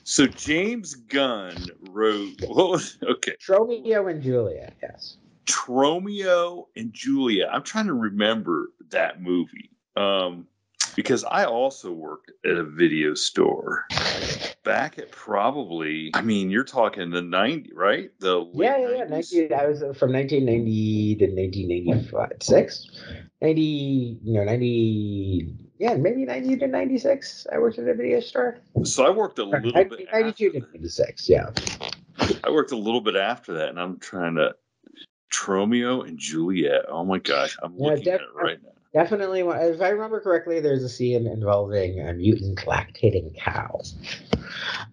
[0.04, 1.56] So James Gunn
[1.90, 3.36] wrote what was okay.
[3.48, 5.18] Romeo and Juliet, yes.
[5.46, 7.48] Tromeo and Julia.
[7.52, 9.70] I'm trying to remember that movie.
[9.96, 10.46] Um
[10.96, 13.86] because I also worked at a video store
[14.62, 18.10] back at probably I mean you're talking the 90 right?
[18.20, 19.04] The Yeah, yeah, yeah.
[19.06, 19.32] 90s?
[19.32, 22.90] 90, I was uh, from 1990 to 1996.
[23.42, 23.62] 90,
[24.22, 27.46] you know, 90, yeah, maybe 90 to 96.
[27.52, 28.58] I worked at a video store.
[28.84, 31.50] So I worked a little 90 bit 92 to after, 96, yeah.
[32.44, 34.54] I worked a little bit after that and I'm trying to
[35.32, 36.84] Tromeo and Juliet.
[36.88, 38.70] Oh my gosh, I'm Yeah, looking at it right now.
[38.92, 43.80] Definitely, if I remember correctly, there's a scene involving a mutant lactating cow.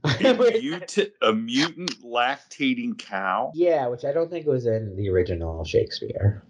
[0.04, 3.52] A mutant, a mutant lactating cow.
[3.56, 6.44] yeah, which I don't think was in the original Shakespeare.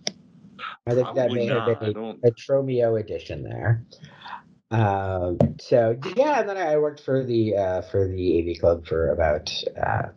[0.86, 1.70] I think that Probably may not.
[1.70, 3.86] have been a, a Tromeo edition there.
[4.70, 9.12] Um, so yeah, and then I worked for the uh, for the AV Club for
[9.14, 9.50] about
[9.82, 10.08] uh,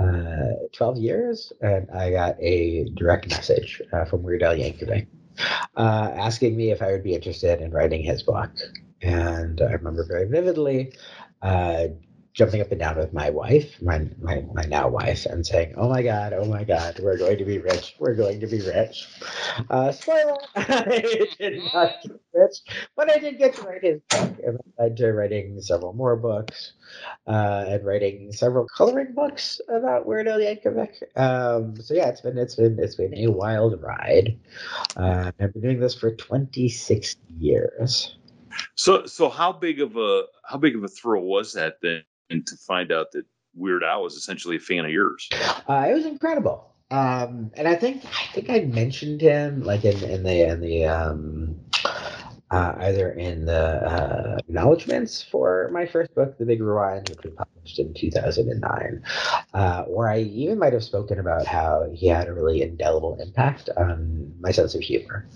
[0.00, 5.08] uh, twelve years, and I got a direct message uh, from Weird Al Yankovic
[5.76, 8.50] uh, asking me if I would be interested in writing his book.
[9.02, 10.92] And I remember very vividly
[11.42, 11.88] uh,
[12.34, 15.88] jumping up and down with my wife, my, my, my now wife, and saying, Oh
[15.88, 17.94] my God, oh my God, we're going to be rich.
[17.98, 19.06] We're going to be rich.
[19.68, 21.02] Uh, spoiler, I
[21.38, 22.56] did not get rich,
[22.96, 24.38] but I did get to write his book.
[24.44, 26.72] And I led to writing several more books
[27.26, 31.02] uh, and writing several coloring books about Weird Al Yankovic.
[31.16, 34.38] Um, so yeah, it's been it's been it's been a wild ride.
[34.96, 38.16] Uh, I've been doing this for 26 years.
[38.74, 42.46] So, so how big of a how big of a thrill was that then, and
[42.46, 45.28] to find out that Weird Al was essentially a fan of yours?
[45.68, 46.74] Uh, it was incredible.
[46.90, 50.84] Um, and I think I think I mentioned him like in, in the in the
[50.86, 51.56] um,
[52.52, 57.32] uh, either in the uh, acknowledgments for my first book, The Big Rewind, which was
[57.34, 59.02] published in 2009,
[59.54, 63.70] uh, or I even might have spoken about how he had a really indelible impact
[63.78, 65.26] on my sense of humor.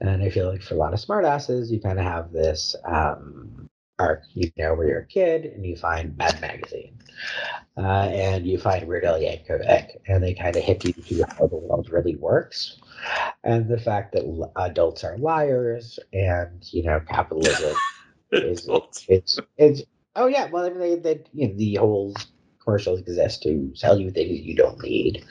[0.00, 3.68] And I feel like for a lot of smartasses, you kind of have this um,
[3.98, 6.98] arc, you know, where you're a kid and you find Mad Magazine.
[7.76, 11.46] Uh, and you find Weird Al Yankovic, and they kind of hit you to how
[11.48, 12.78] the world really works,
[13.42, 17.76] and the fact that l- adults are liars, and you know capitalism
[18.32, 18.68] is
[19.08, 19.82] it's it's
[20.16, 22.14] oh yeah, well I mean they, they you know the whole
[22.62, 25.24] commercials exist to sell you things you don't need,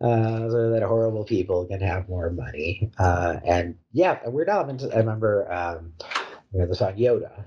[0.00, 4.70] uh, so that horrible people can have more money, uh, and yeah, Weird Al.
[4.70, 5.94] I remember um,
[6.52, 7.44] you know the song Yoda,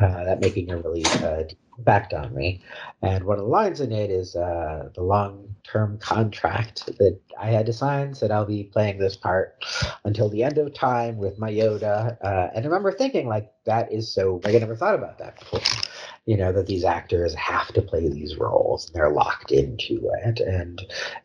[0.00, 2.62] uh, that making a really uh, deep impact on me.
[3.02, 7.48] And one of the lines in it is uh, the long term contract that I
[7.50, 9.64] had to sign said I'll be playing this part
[10.04, 12.16] until the end of time with my Yoda.
[12.22, 15.38] Uh, and I remember thinking, like, that is so, like, I never thought about that
[15.38, 15.60] before.
[16.26, 20.40] you know that these actors have to play these roles and they're locked into it
[20.40, 20.80] and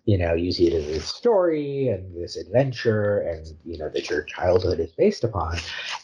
[0.06, 4.10] you know you see it as a story and this adventure and you know that
[4.10, 5.58] your childhood is based upon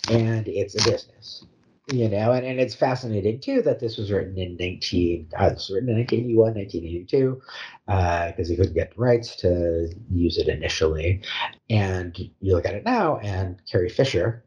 [0.10, 1.46] and it's a business
[1.88, 5.70] you know and, and it's fascinating too that this was written in 19 uh, this
[5.70, 7.42] was written in 1981 1982
[7.86, 11.22] because uh, he couldn't get the rights to use it initially
[11.70, 14.44] and you look at it now and carrie fisher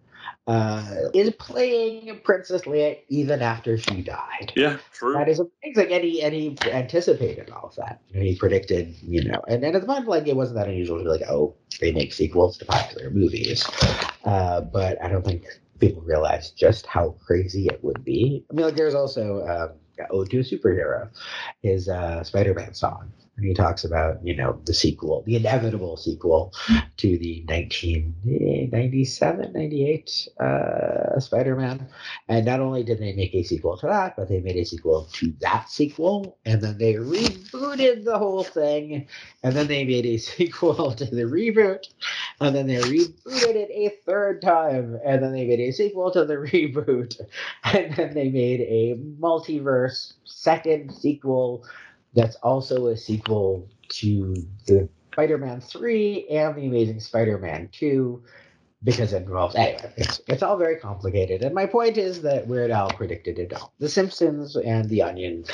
[0.49, 4.51] uh, is playing Princess Leia even after she died.
[4.57, 5.13] Yeah, true.
[5.13, 8.01] That is amazing, and he and he anticipated all of that.
[8.09, 10.69] You know, he predicted, you know, and, and at the time, like it wasn't that
[10.69, 13.69] unusual to be like, oh, they make sequels to popular movies.
[14.25, 15.45] Uh, but I don't think
[15.79, 18.45] people realize just how crazy it would be.
[18.51, 21.09] I mean, like there's also um, Ode to a Superhero,
[21.63, 26.53] his uh, Spider-Man song and he talks about you know the sequel the inevitable sequel
[26.97, 31.89] to the 1997 98 uh, spider-man.
[32.29, 35.09] And not only did they make a sequel to that but they made a sequel
[35.13, 39.07] to that sequel and then they rebooted the whole thing
[39.43, 41.87] and then they made a sequel to the reboot
[42.41, 46.25] and then they rebooted it a third time and then they made a sequel to
[46.25, 47.21] the reboot
[47.65, 51.65] and then they made a multiverse second sequel
[52.19, 54.35] that's also a sequel to
[54.67, 58.23] the Spider-Man 3 and the Amazing Spider-Man 2
[58.85, 59.93] because it involves anyway.
[59.97, 63.73] It's, it's all very complicated, and my point is that Weird Al predicted it all.
[63.79, 65.45] The Simpsons and The Onion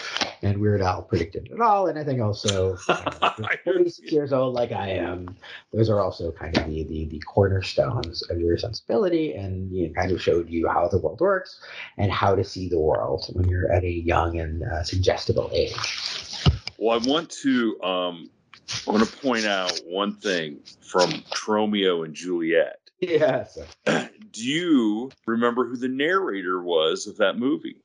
[0.42, 2.94] and Weird Al predicted it all, and I think also you
[3.38, 5.34] know, 46 years old like I am,
[5.72, 9.94] those are also kind of the the, the cornerstones of your sensibility, and you know,
[9.94, 11.60] kind of showed you how the world works
[11.96, 15.74] and how to see the world when you're at a young and uh, suggestible age.
[16.76, 18.30] Well, I want to um,
[18.86, 22.83] I want to point out one thing from Tromeo and Juliet.
[23.00, 23.58] Yes.
[23.86, 27.76] Do you remember who the narrator was of that movie?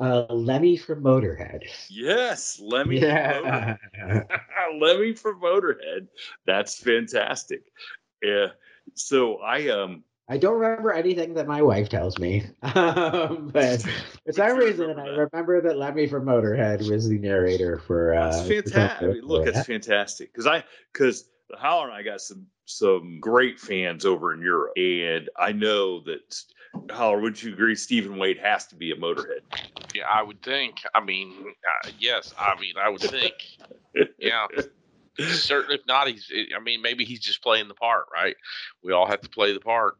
[0.00, 1.62] Uh, Lemmy from Motorhead.
[1.88, 3.00] Yes, Lemmy.
[3.00, 3.76] Yeah.
[3.96, 6.08] From Lemmy from Motorhead.
[6.46, 7.62] That's fantastic.
[8.22, 8.48] Yeah.
[8.94, 13.82] So I um I don't remember anything that my wife tells me, um, but
[14.26, 18.14] for some reason I remember that Lemmy from Motorhead was the narrator for.
[18.14, 19.16] Uh, that's fantastic.
[19.22, 21.28] Look, it's fantastic because I because
[21.58, 26.42] Howler and I got some some great fans over in Europe, and I know that
[26.90, 27.74] Howler, would you agree?
[27.74, 29.40] Stephen Wade has to be a Motorhead.
[29.94, 30.82] Yeah, I would think.
[30.94, 31.32] I mean,
[31.84, 33.34] uh, yes, I mean, I would think.
[34.18, 34.46] yeah.
[35.18, 36.30] Certainly, if not, he's.
[36.56, 38.34] I mean, maybe he's just playing the part, right?
[38.82, 39.96] We all have to play the part.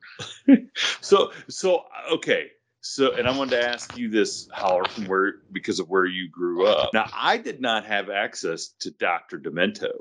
[1.00, 2.50] so, so okay.
[2.81, 6.28] So, and I wanted to ask you this, Howler, from where because of where you
[6.31, 6.90] grew up.
[6.94, 9.38] Now, I did not have access to Dr.
[9.38, 9.92] Demento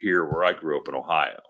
[0.00, 1.40] here, where I grew up in Ohio.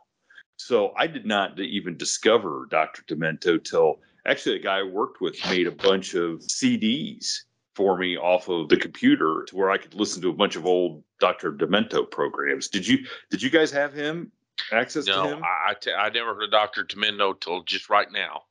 [0.57, 3.03] So, I did not even discover Dr.
[3.03, 7.43] Demento till actually a guy I worked with made a bunch of CDs
[7.79, 10.67] for me off of the computer to where I could listen to a bunch of
[10.67, 11.53] old Dr.
[11.53, 12.67] Demento programs.
[12.67, 14.33] Did you did you guys have him
[14.73, 15.45] access no, to him?
[15.45, 16.85] I, I, t- I never heard of Dr.
[16.85, 18.43] Demento till just right now.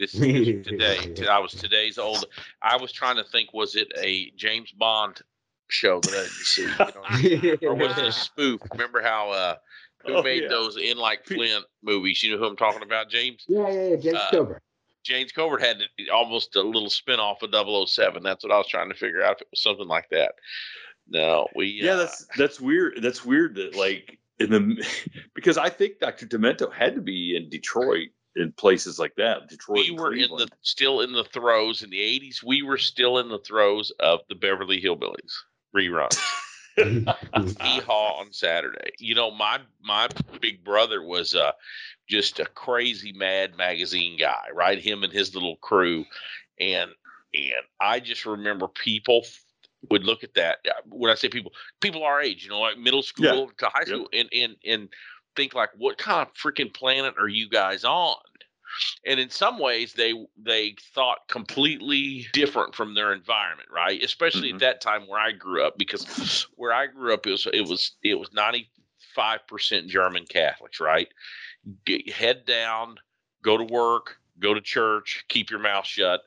[0.00, 1.14] This is today.
[1.30, 2.24] I was today's old.
[2.60, 5.20] I was trying to think, was it a James Bond
[5.68, 6.62] show that I didn't see,
[7.28, 8.60] you know, or was it a spoof?
[8.72, 9.54] Remember how uh,
[10.06, 10.48] who oh, made yeah.
[10.48, 12.22] those in like Flint movies?
[12.22, 13.44] You know who I'm talking about, James?
[13.48, 13.96] Yeah, yeah, yeah.
[13.96, 14.44] James uh,
[15.04, 17.50] James Coburn had almost a little spin off of
[17.88, 18.22] 007.
[18.22, 20.34] That's what I was trying to figure out if it was something like that.
[21.08, 23.00] No, we yeah, uh, that's that's weird.
[23.02, 24.86] That's weird that like in the
[25.34, 26.26] because I think Dr.
[26.26, 29.48] Demento had to be in Detroit in places like that.
[29.48, 29.78] Detroit.
[29.78, 32.42] We were in the still in the throes in the 80s.
[32.42, 35.34] We were still in the throes of the Beverly Hillbillies
[35.74, 36.18] rerun.
[36.78, 38.92] Yeehaw on Saturday.
[38.98, 40.08] You know, my my
[40.40, 41.52] big brother was uh
[42.08, 44.78] just a crazy mad magazine guy, right?
[44.78, 46.04] Him and his little crew.
[46.58, 46.90] And
[47.34, 49.24] and I just remember people
[49.90, 50.58] would look at that.
[50.68, 53.46] Uh, when I say people, people our age, you know, like middle school yeah.
[53.58, 54.26] to high school, yep.
[54.32, 54.88] and and and
[55.36, 58.16] think like, what kind of freaking planet are you guys on?
[59.06, 64.02] And in some ways, they they thought completely different from their environment, right?
[64.02, 64.56] Especially mm-hmm.
[64.56, 67.68] at that time where I grew up, because where I grew up, it was it
[67.68, 68.70] was it was ninety
[69.14, 71.08] five percent German Catholics, right?
[71.84, 72.96] Get, head down,
[73.42, 76.20] go to work, go to church, keep your mouth shut,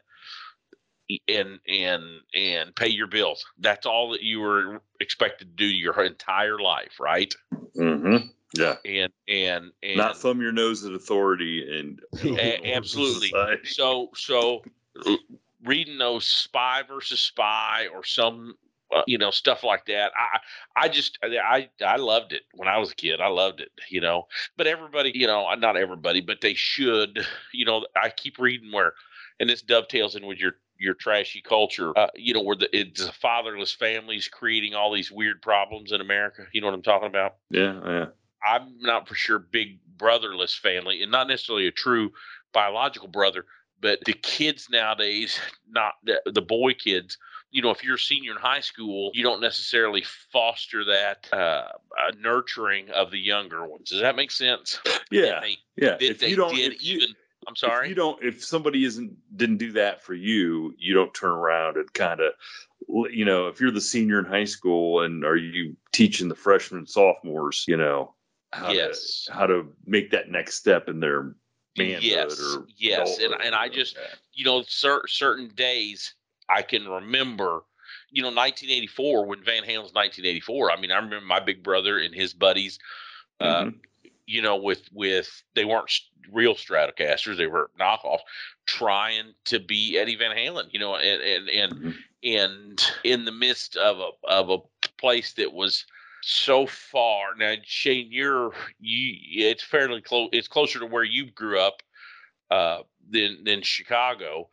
[1.27, 2.03] and and
[2.33, 3.45] and pay your bills.
[3.59, 7.33] That's all that you were expected to do your entire life, right?
[7.75, 8.27] Mm-hmm.
[8.57, 12.01] Yeah, and and and not thumb your nose at authority and
[12.39, 13.33] a- absolutely.
[13.63, 14.63] So so
[15.63, 18.55] reading those spy versus spy or some
[18.95, 20.39] uh, you know stuff like that i
[20.75, 23.99] i just i i loved it when i was a kid i loved it you
[23.99, 24.27] know
[24.57, 28.93] but everybody you know not everybody but they should you know i keep reading where
[29.39, 33.07] and this dovetails in with your your trashy culture, uh, you know, where the it's
[33.09, 36.45] fatherless families creating all these weird problems in America.
[36.51, 37.35] You know what I'm talking about?
[37.49, 38.05] Yeah, yeah.
[38.45, 42.11] I'm not for sure big brotherless family, and not necessarily a true
[42.53, 43.45] biological brother,
[43.81, 45.39] but the kids nowadays,
[45.69, 47.17] not the, the boy kids.
[47.51, 51.37] You know, if you're a senior in high school, you don't necessarily foster that uh,
[51.37, 53.89] uh, nurturing of the younger ones.
[53.89, 54.79] Does that make sense?
[55.11, 55.97] Yeah, They, yeah.
[55.99, 57.15] If they you don't, did if you, even.
[57.47, 57.89] I'm sorry.
[57.89, 61.91] you don't, if somebody isn't didn't do that for you, you don't turn around and
[61.93, 62.33] kind of,
[63.11, 66.87] you know, if you're the senior in high school and are you teaching the freshmen
[66.87, 68.15] sophomores, you know,
[68.55, 69.25] how Yes.
[69.27, 71.35] to how to make that next step in their
[71.75, 73.97] manhood Yes, or yes, and and I just
[74.33, 76.15] you know cer- certain days
[76.49, 77.61] I can remember.
[78.11, 80.71] You know, 1984 when Van Halen's 1984.
[80.71, 82.79] I mean, I remember my big brother and his buddies.
[83.39, 83.79] Uh, Mhm.
[84.25, 85.91] you know, with with they weren't
[86.31, 88.19] real Stratocasters; they were knockoffs,
[88.65, 90.71] trying to be Eddie Van Halen.
[90.71, 92.03] You know, and and and Mhm.
[92.23, 94.59] and in the midst of a of a
[94.97, 95.85] place that was
[96.27, 99.13] so far now shane you're you
[99.47, 101.83] it's fairly close it's closer to where you grew up
[102.49, 102.79] uh
[103.11, 104.49] than than chicago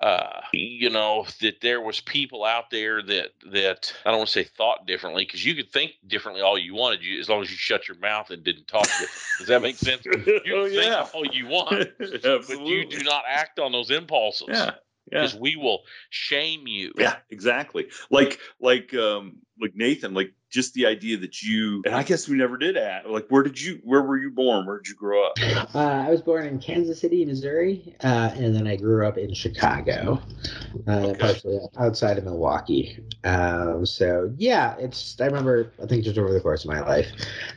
[0.00, 4.32] uh you know that there was people out there that that i don't want to
[4.32, 7.50] say thought differently because you could think differently all you wanted you as long as
[7.50, 8.86] you shut your mouth and didn't talk
[9.38, 10.12] does that make sense you
[10.54, 11.88] oh can yeah, think all you want
[12.22, 14.64] but you do not act on those impulses Yeah,
[15.10, 15.22] yeah.
[15.22, 17.88] because we will shame you Yeah, exactly.
[18.10, 22.36] Like like um like Nathan, like just the idea that you and I guess we
[22.36, 24.66] never did at like where did you where were you born?
[24.66, 25.34] Where did you grow up?
[25.74, 29.34] Uh, I was born in Kansas City, Missouri, uh, and then I grew up in
[29.34, 30.20] Chicago,
[30.86, 31.18] uh, Okay.
[31.18, 32.98] partially outside of Milwaukee.
[33.24, 35.20] Um, so yeah, it's.
[35.20, 35.72] I remember.
[35.82, 37.08] I think just over the course of my life,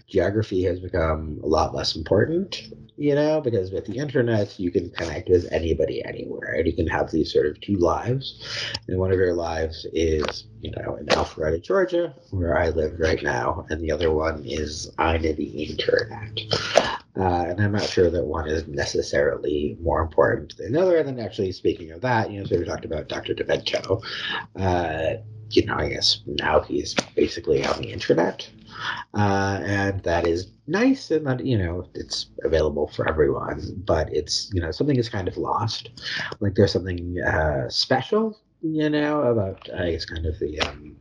[0.08, 2.62] geography has become a lot less important.
[2.98, 6.88] You know, because with the internet, you can connect with anybody anywhere, and you can
[6.88, 8.44] have these sort of two lives.
[8.90, 13.22] And one of your lives is, you know, in Alpharetta, Georgia, where I live right
[13.24, 16.40] now, and the other one is on the internet.
[17.18, 20.98] Uh, and I'm not sure that one is necessarily more important than the other.
[20.98, 23.34] And then, actually, speaking of that, you know, so we talked about Dr.
[23.34, 24.02] Demento.
[24.56, 28.50] Uh, you know, I guess now he's basically on the internet.
[29.14, 33.84] Uh, and that is nice, and that, you know, it's available for everyone.
[33.86, 35.90] But it's, you know, something is kind of lost.
[36.40, 40.60] Like there's something uh, special, you know, about, I guess, kind of the.
[40.60, 40.98] Um,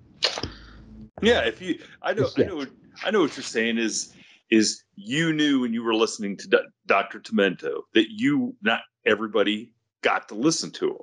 [1.23, 2.71] Yeah, if you I know I know what
[3.05, 4.13] I know what you're saying is
[4.51, 7.21] is you knew when you were listening to Dr.
[7.21, 10.97] Demento that you not everybody got to listen to him.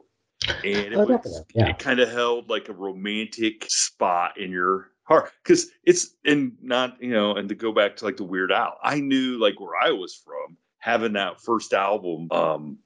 [0.64, 1.70] And it Oh, was yeah.
[1.70, 7.02] it kind of held like a romantic spot in your heart cuz it's and not,
[7.02, 8.78] you know, and to go back to like the Weird Al.
[8.82, 12.80] I knew like where I was from having that first album um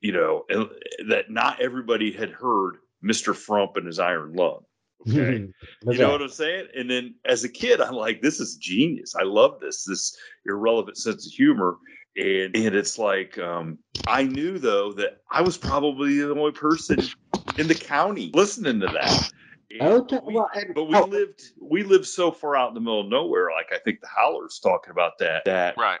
[0.00, 0.68] you know, and
[1.08, 3.34] that not everybody had heard Mr.
[3.34, 4.60] Frump and his Iron Lung.
[5.08, 5.46] Okay.
[5.84, 6.66] You know what I'm saying?
[6.74, 9.14] And then as a kid, I'm like, this is genius.
[9.14, 10.16] I love this, this
[10.46, 11.76] irrelevant sense of humor.
[12.16, 13.78] And and it's like, um,
[14.08, 16.98] I knew though that I was probably the only person
[17.58, 19.30] in the county listening to that.
[19.70, 21.04] And Oh, we- well, and- but we oh.
[21.04, 23.50] lived we lived so far out in the middle of nowhere.
[23.52, 25.44] Like I think the Howlers talking about that.
[25.44, 26.00] That right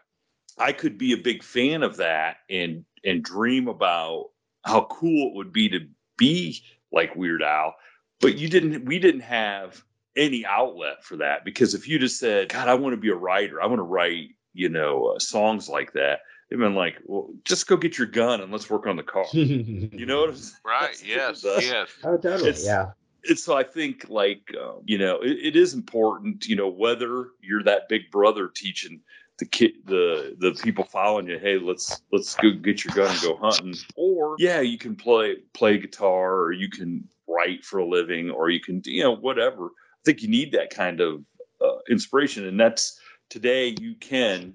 [0.58, 4.30] I could be a big fan of that and and dream about
[4.64, 5.80] how cool it would be to
[6.16, 6.62] be
[6.96, 7.76] like Weird Al.
[8.20, 9.84] But you didn't we didn't have
[10.16, 13.14] any outlet for that because if you just said, God, I want to be a
[13.14, 17.28] writer, I want to write, you know, uh, songs like that, they've been like, well,
[17.44, 19.26] just go get your gun and let's work on the car.
[19.32, 20.56] you know what I'm saying?
[20.64, 22.48] right That's- yes yes Oh, totally.
[22.48, 22.92] It's- yeah.
[23.28, 27.28] and so I think like um, you know it, it is important you know whether
[27.42, 29.02] you're that big brother teaching
[29.38, 33.20] the kid the the people following you hey let's let's go get your gun and
[33.22, 33.74] go hunting.
[33.94, 38.50] Or yeah you can play play guitar or you can write for a living or
[38.50, 39.66] you can you know whatever.
[39.66, 41.22] I think you need that kind of
[41.60, 44.54] uh, inspiration and that's today you can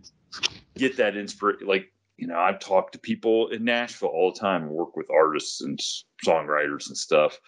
[0.76, 4.64] get that inspiration like you know I've talked to people in Nashville all the time
[4.64, 5.80] and work with artists and
[6.26, 7.40] songwriters and stuff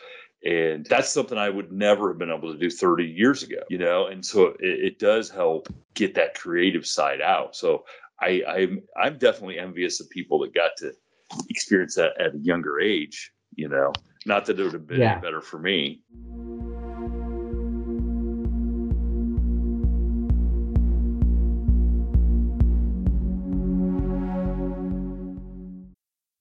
[0.46, 3.78] and that's something I would never have been able to do 30 years ago, you
[3.78, 4.08] know.
[4.08, 7.56] And so it, it does help get that creative side out.
[7.56, 7.86] So
[8.22, 10.94] I, I'm I'm definitely envious of people that got to
[11.50, 13.94] experience that at a younger age, you know.
[14.26, 15.20] Not that it would have been Yeah.
[15.20, 16.02] better for me.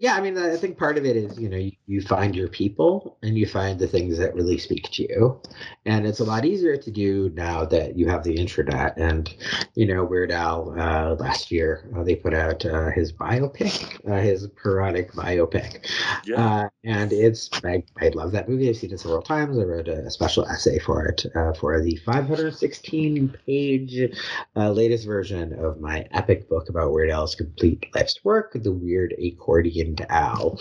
[0.00, 2.46] Yeah, I mean, I think part of it is, you know, you, you find your
[2.46, 5.42] people and you find the things that really speak to you.
[5.86, 8.96] And it's a lot easier to do now that you have the intranet.
[8.96, 9.28] And,
[9.74, 14.22] you know, Weird Al uh, last year, uh, they put out uh, his biopic, uh,
[14.22, 15.84] his parodic biopic.
[16.24, 16.46] Yeah.
[16.46, 18.68] Uh, and it's, I, I love that movie.
[18.68, 19.58] I've seen it several times.
[19.58, 24.16] I wrote a, special essay for it uh, for the 516 page
[24.54, 29.87] latest version of my epic book about Weird Al's complete life's work, The Weird Accordion
[29.96, 30.60] to Al.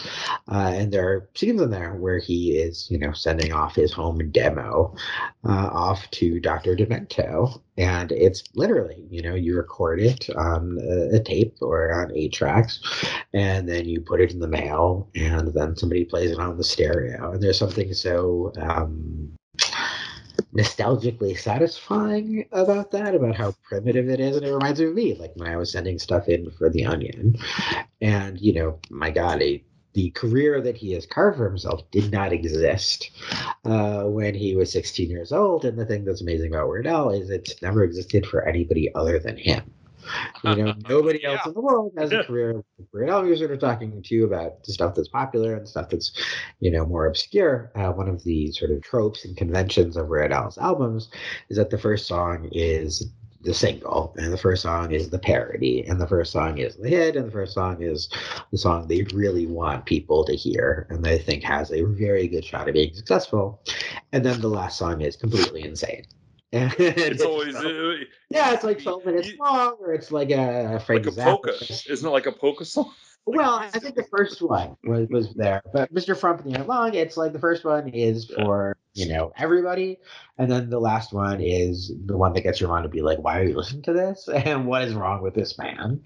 [0.51, 3.93] Uh, and there are scenes in there where he is, you know, sending off his
[3.93, 4.95] home demo
[5.47, 6.75] uh, off to Dr.
[6.75, 7.61] Demento.
[7.77, 12.33] And it's literally, you know, you record it on a, a tape or on eight
[12.33, 12.81] tracks,
[13.33, 16.63] and then you put it in the mail, and then somebody plays it on the
[16.63, 17.31] stereo.
[17.31, 19.37] And there's something so um,
[20.53, 24.37] nostalgically satisfying about that, about how primitive it is.
[24.37, 26.85] And it reminds me of me, like when I was sending stuff in for The
[26.85, 27.37] Onion.
[28.01, 29.63] And, you know, my God, a,
[29.93, 33.11] the career that he has carved for himself did not exist
[33.65, 35.65] uh, when he was 16 years old.
[35.65, 39.19] And the thing that's amazing about Weird Al is it's never existed for anybody other
[39.19, 39.73] than him.
[40.43, 41.31] You know, nobody Yeah.
[41.33, 43.25] else in the world has a career like Weird Al.
[43.25, 46.11] You're sort of talking to you about the stuff that's popular and stuff that's,
[46.59, 47.71] you know, more obscure.
[47.75, 51.09] Uh, one of the sort of tropes and conventions of Weird Al's albums
[51.49, 55.85] is that the first song is the single, and the first song is the parody,
[55.87, 58.09] and the first song is the hit, and the first song is
[58.51, 62.43] the song they really want people to hear, and they think has a very good
[62.43, 63.61] shot of being successful.
[64.11, 66.05] And then the last song is completely insane.
[66.57, 67.95] And It's always uh,
[68.29, 71.53] yeah, it's like 12 minutes you- long, or it's like a Frank like a polka.
[71.89, 72.91] Isn't it like a polka song?
[73.29, 76.15] Well, I think the first one was, was there, but Mr.
[76.15, 79.99] Frump and the Long, it's like the first one is for you know everybody,
[80.37, 83.19] and then the last one is the one that gets your mind to be like,
[83.19, 86.01] why are you listening to this, and what is wrong with this man?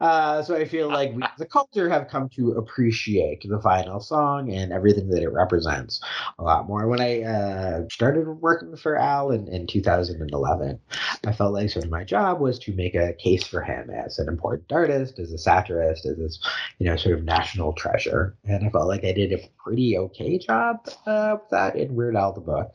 [0.00, 4.52] Uh, so I feel like we, the culture, have come to appreciate the final song
[4.52, 6.00] and everything that it represents
[6.38, 6.88] a lot more.
[6.88, 10.78] When I uh, started working for Al in, in 2011,
[11.26, 14.18] I felt like sort of my job was to make a case for him as
[14.18, 16.40] an important artist, as a satirist, as this
[16.78, 18.36] you know, sort of national treasure.
[18.44, 22.16] And I felt like I did a pretty okay job uh, with that in Weird
[22.16, 22.74] Al all the book.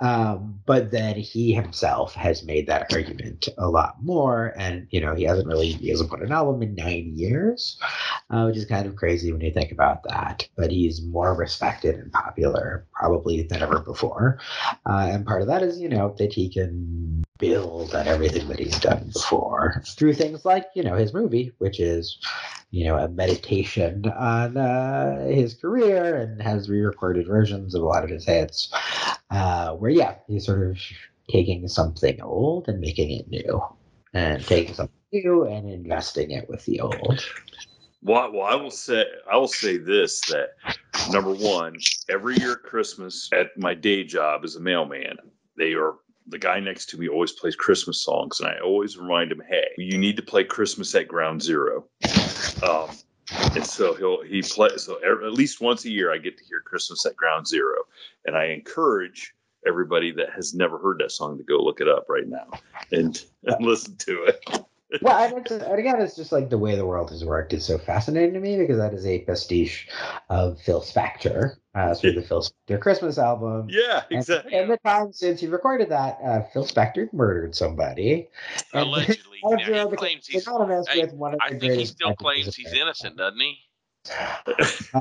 [0.00, 5.14] Um, but then he himself has made that argument a lot more, and you know
[5.14, 7.78] he hasn't really he hasn't put an album in nine years,
[8.30, 10.48] uh, which is kind of crazy when you think about that.
[10.56, 14.38] But he's more respected and popular probably than ever before,
[14.86, 18.58] uh, and part of that is you know that he can build on everything that
[18.58, 22.18] he's done before through things like you know his movie, which is
[22.70, 28.04] you know a meditation on uh, his career and has re-recorded versions of a lot
[28.04, 28.72] of his hits.
[29.30, 30.78] Uh, where yeah, he's sort of
[31.28, 33.62] taking something old and making it new,
[34.14, 37.24] and taking something new and investing it with the old.
[38.02, 40.50] Well, well, I will say I will say this that
[41.10, 41.76] number one,
[42.08, 45.16] every year at Christmas at my day job as a mailman,
[45.56, 45.96] they are
[46.26, 49.66] the guy next to me always plays Christmas songs, and I always remind him, "Hey,
[49.76, 51.86] you need to play Christmas at Ground Zero.
[52.62, 52.90] Um,
[53.54, 56.60] and so he'll he play so at least once a year I get to hear
[56.60, 57.76] Christmas at Ground Zero,
[58.26, 59.32] and I encourage
[59.66, 62.48] everybody that has never heard that song to go look it up right now
[62.92, 64.64] and, and listen to it
[65.02, 67.78] well, and, and again, it's just like the way the world has worked is so
[67.78, 69.88] fascinating to me because that is a pastiche
[70.28, 73.68] of Phil Spector uh, through the Phil Spector Christmas album.
[73.70, 74.54] Yeah, exactly.
[74.54, 78.28] And, the time since he recorded that, uh, Phil Spector murdered somebody.
[78.72, 80.46] Allegedly, And, yeah, he claims he's.
[80.46, 80.52] I,
[81.14, 83.56] one of I think he still claims he's innocent, doesn't he?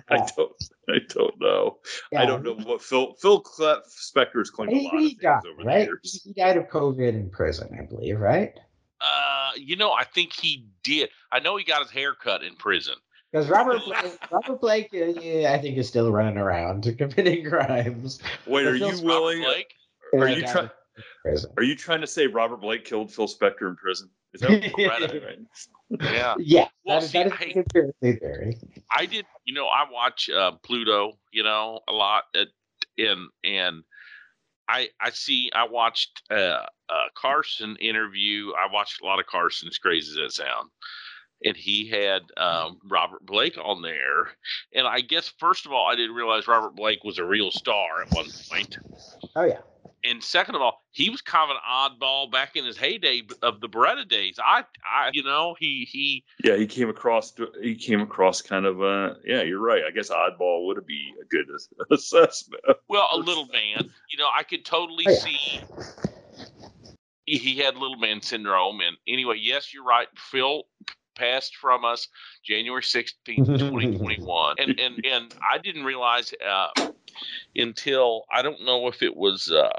[0.09, 0.51] I don't
[0.89, 1.77] I don't know.
[2.15, 5.79] I don't know what Phil Phil Spector's claimed He, he died, over right?
[5.79, 6.21] the years.
[6.23, 8.57] He died of COVID in prison, I believe, right?
[9.01, 11.09] Uh, you know, I think he did.
[11.31, 12.95] I know he got his hair cut in prison.
[13.31, 18.19] Because Robert Blake, Robert Blake, uh, yeah, I think, is still running around committing crimes.
[18.47, 19.41] Wait, But are you willing?
[19.43, 19.73] Blake?
[20.13, 20.69] Are you trying?
[21.23, 21.51] Prison.
[21.57, 24.09] Are you trying to say Robert Blake killed Phil Spector in prison?
[24.33, 24.87] Is that Yeah.
[24.87, 25.01] right?
[25.23, 25.39] right?
[26.01, 26.35] Yeah.
[26.37, 28.57] Yeah, Well, that is, see, that is I- a conspiracy theory.
[28.91, 32.47] I did, you know, I watch uh, Pluto, you know, a lot, at,
[32.97, 33.83] and and
[34.67, 38.51] I I see I watched uh, uh, Carson interview.
[38.53, 40.69] I watched a lot of Carson, as crazy as that sound,
[41.43, 44.29] and he had um, Robert Blake on there.
[44.73, 48.01] And I guess first of all, I didn't realize Robert Blake was a real star
[48.01, 48.77] at one point.
[49.35, 49.59] Oh yeah.
[50.01, 53.59] And second of all, he was kind of an oddball back in his heyday of
[53.59, 54.39] the Baretta days.
[54.41, 57.33] I, I, you know, he he Yeah, he came across.
[57.61, 58.81] He came across kind of.
[58.81, 59.83] Uh, yeah, you're right.
[59.85, 61.47] I guess oddball would be a good
[61.91, 62.63] assessment.
[62.87, 63.89] Well, a little man.
[64.09, 65.17] You know, I could totally Oh, yeah.
[65.17, 65.59] see
[67.29, 68.81] he- he had little man syndrome.
[68.81, 70.07] And anyway, yes, you're right.
[70.17, 70.63] Phil
[71.15, 72.07] passed from us
[72.43, 74.55] January 16th, 2021.
[74.57, 76.69] And, and, and I didn't realize uh,
[77.55, 79.69] until I don't know if it was uh,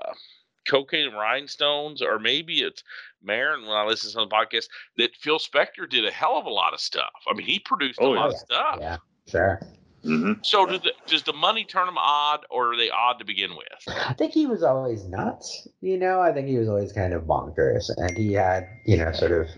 [0.68, 2.82] cocaine and rhinestones or maybe it's
[3.22, 6.50] Maron when I listened to the podcast that Phil Spector did a hell of a
[6.50, 7.10] lot of stuff.
[7.30, 8.28] I mean, he produced Oh, a lot yeah.
[8.28, 8.76] of stuff.
[8.80, 8.96] Yeah,
[9.28, 9.60] sure.
[10.02, 13.24] Hmm So do the, does the money turn them odd, or are they odd to
[13.24, 13.96] begin with?
[14.08, 15.68] I think he was always nuts.
[15.80, 19.12] You know, I think he was always kind of bonkers, and he had, you know,
[19.12, 19.48] sort of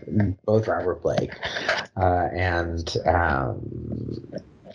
[0.45, 1.33] both Robert Blake
[1.97, 4.33] uh, and um,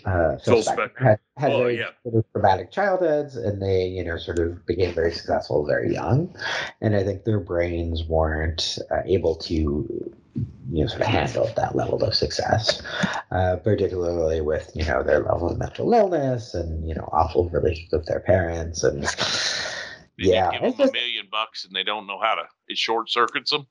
[0.07, 1.03] uh, Phil Spector Spector.
[1.03, 1.89] had, had Oh, very yeah.
[2.03, 6.33] sort of traumatic childhoods, and they, you know, sort of became very successful very young.
[6.81, 11.75] And I think their brains weren't uh, able to, you know, sort of handle that
[11.75, 12.81] level of success,
[13.31, 17.91] uh, particularly with, you know, their level of mental illness and, you know, awful relations
[17.91, 19.03] with their parents and.
[20.19, 20.93] They Yeah, it's just-
[21.27, 22.43] million bucks and they don't know how to.
[22.67, 23.67] It short circuits them.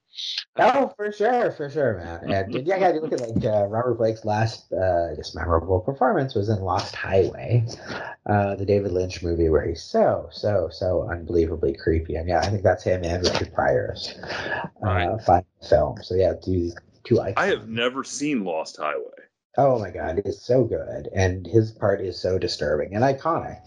[0.57, 2.33] Oh, for sure, for sure, man.
[2.33, 5.81] And yeah, yeah, you look at like uh, Robert Blake's last, uh, I guess, memorable
[5.81, 7.67] performance was in Lost Highway,
[8.27, 12.15] uh, the David Lynch movie, where he's so, so, so unbelievably creepy.
[12.15, 15.21] And yeah, I think that's him and Richard Pryor's uh, Right.
[15.23, 16.03] final film.
[16.03, 16.73] So yeah, two,
[17.05, 17.35] two icons.
[17.37, 19.03] I have never seen Lost Highway.
[19.59, 23.59] Oh my god, it's so good, and his part is so disturbing and iconic.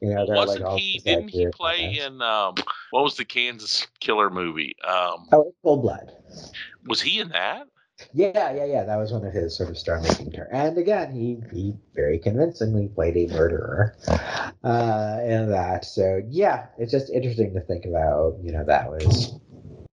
[0.00, 0.98] You know, Wasn't like he?
[1.04, 2.54] Didn't he play in um,
[2.90, 4.74] what was the Kansas Killer movie?
[4.82, 6.12] Um, Oh, Cold Blood.
[6.86, 7.66] was he in that?
[8.14, 8.84] Yeah, yeah, yeah.
[8.84, 10.48] That was one of his sort of star making turns.
[10.52, 13.96] And again, he he very convincingly played a murderer
[14.64, 15.84] uh, in that.
[15.84, 18.38] So yeah, it's just interesting to think about.
[18.42, 19.38] You know, that was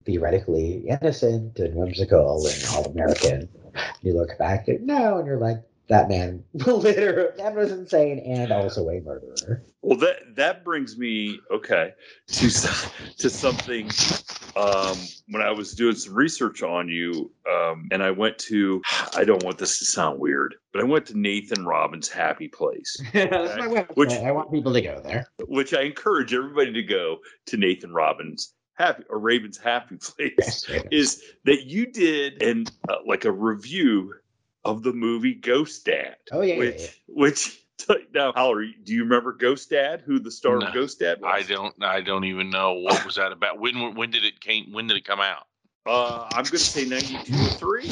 [0.05, 3.49] theoretically innocent and whimsical and all American.
[4.01, 8.51] You look back at now, and you're like, that man literally that was insane and
[8.51, 9.61] also a murderer.
[9.83, 11.93] Well, that that brings me okay
[12.27, 12.49] to
[13.19, 13.89] to something.
[14.55, 14.97] Um,
[15.27, 18.81] when I was doing some research on you, um, and I went to
[19.15, 22.97] I don't want this to sound weird, but I went to Nathan Rabin's Happy Place.
[23.13, 25.27] Which- I want people to go there.
[25.47, 27.17] which I encourage everybody to go
[27.47, 30.33] to Nathan Rabin's Happy or Rabin's Happy Place.
[30.37, 30.81] Yes, yeah.
[30.91, 34.13] Is that you did and uh, like a review
[34.63, 36.17] of the movie Ghost Dad?
[36.31, 36.87] Oh yeah, yeah, which yeah.
[37.07, 37.65] which
[38.13, 40.01] now, Howler, do you remember Ghost Dad?
[40.05, 41.31] Who the star No, of Ghost Dad was?
[41.33, 41.75] I don't.
[41.83, 43.59] I don't even know what was that about.
[43.59, 44.71] When when did it came?
[44.71, 45.47] When did it come out?
[45.87, 47.89] Uh, I'm going to say 92 or 3.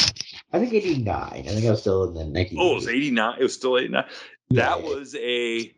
[0.51, 1.07] I think 89.
[1.13, 2.55] I think I was still in the 90s.
[2.57, 3.35] Oh, it was 89.
[3.39, 4.05] It was still 89.
[4.49, 4.83] That yeah.
[4.83, 5.75] was a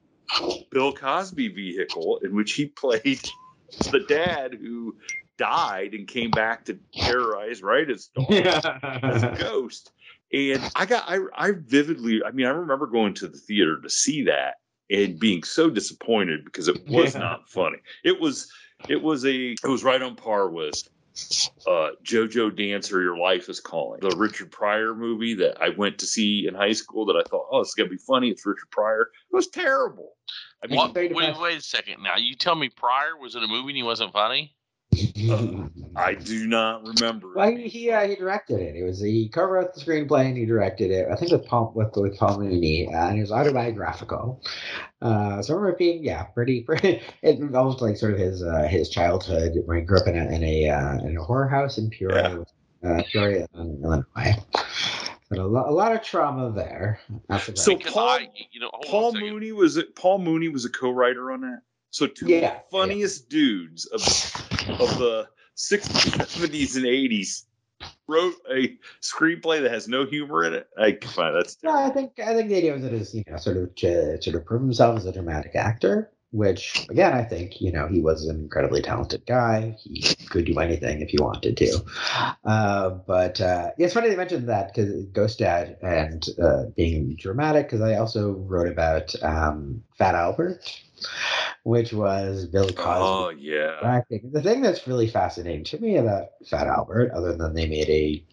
[0.72, 3.20] Bill Cosby vehicle in which he played
[3.92, 4.96] the dad who
[5.38, 9.92] died and came back to terrorize right as as a ghost.
[10.34, 13.90] And I got I I vividly I mean I remember going to the theater to
[13.90, 14.56] see that
[14.90, 17.22] and being so disappointed because it was Yeah.
[17.22, 17.78] not funny.
[18.04, 18.52] It was
[18.88, 20.82] it was a it was right on par with
[21.68, 24.02] uh Jojo Dancer Your Life is Calling.
[24.02, 27.48] The Richard Pryor movie that I went to see in high school that I thought,
[27.52, 28.30] oh, it's gonna be funny.
[28.30, 29.10] It's Richard Pryor.
[29.32, 30.14] It was terrible.
[30.64, 32.04] I mean, What, very wait, wait a second.
[32.04, 34.55] Now you tell me Pryor was in a movie and he wasn't funny.
[35.96, 37.34] I do not remember.
[37.36, 38.76] Well, he he, uh, he directed it.
[38.76, 41.08] It was he co-wrote the screenplay and he directed it.
[41.12, 44.42] I think with Paul with with Paul Mooney, uh, and it was autobiographical.
[45.02, 47.02] Uh, so I remember it being yeah, pretty pretty.
[47.22, 50.26] It involved like sort of his uh, his childhood when he grew up in a
[50.26, 52.44] in a uh, in a horror house in Peoria,
[52.84, 54.36] uh, Peoria, Illinois.
[55.30, 57.00] But a, lo- a lot of trauma there.
[57.56, 59.32] So Paul- I, you know, hold on a Paul.
[59.32, 59.96] Mooney was it?
[59.96, 61.62] Paul Mooney was a co-writer on that.
[61.96, 67.46] So two Yeah, funniest dudes of the, of the 60s, 70s, and 80s
[68.10, 70.68] wrote a screenplay that has no humor in it.
[70.78, 73.38] I find that's No, I think I think the idea was that is you know
[73.38, 77.62] sort of to sort of prove himself as a dramatic actor, which again I think
[77.62, 79.78] you know he was an incredibly talented guy.
[79.80, 81.80] He could do anything if he wanted to.
[82.44, 87.16] Uh, but uh, yeah, it's funny they mentioned that because Ghost Dad and uh, being
[87.16, 90.60] dramatic because I also wrote about um, Fat Albert,
[91.64, 93.80] which was Bill Cosby Oh yeah.
[93.84, 94.30] acting.
[94.32, 98.24] The thing that's really fascinating to me about Fat Albert, other than they made a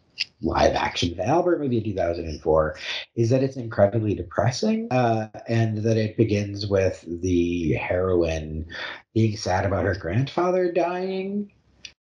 [0.43, 2.77] live action Fat Albert movie in 2004,
[3.17, 8.67] is that it's incredibly depressing uh, and that it begins with the heroine
[9.15, 11.51] being sad about her grandfather dying.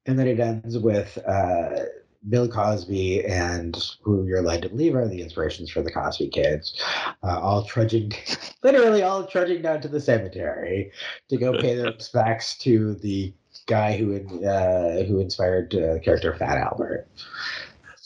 [0.05, 1.83] And then it ends with uh,
[2.29, 6.81] Bill Cosby and who you're led to believe are the inspirations for the Cosby kids,
[7.23, 8.11] uh, all trudging,
[8.63, 10.91] literally all trudging down to the cemetery
[11.29, 13.33] to go pay their respects to the
[13.65, 14.15] guy who
[14.45, 17.07] uh, who inspired uh, the character Fat Albert.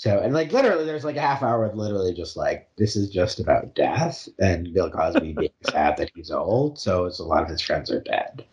[0.02, 3.10] So and like literally, there's like a half hour of literally just like this is
[3.10, 6.80] just about death and Bill Cosby being sad that he's old.
[6.80, 8.46] So it's a lot of his friends are dead.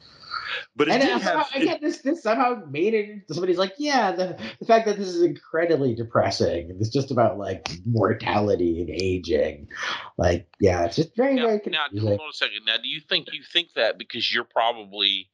[0.77, 3.09] But it And did uh, somehow, have again, this this somehow made it.
[3.11, 6.77] into- Somebody's like, yeah, the the fact that this is incredibly depressing.
[6.81, 9.69] It's just about like mortality and aging.
[10.17, 12.61] Like, yeah, it's just very Now, very now, hold on a second.
[12.67, 15.29] Now, do you think you think that because you're probably,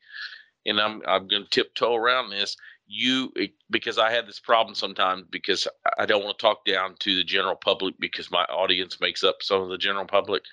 [0.67, 2.57] and I'm I'm going to tiptoe around this.
[2.87, 3.33] You
[3.71, 5.67] because I have this problem sometimes because
[5.99, 9.37] I don't want to talk down to the general public because my audience makes up
[9.41, 10.43] some of the general public.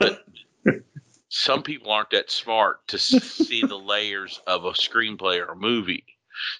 [0.00, 0.22] But
[1.38, 6.04] some people aren't that smart to see the layers of a screenplay or a movie.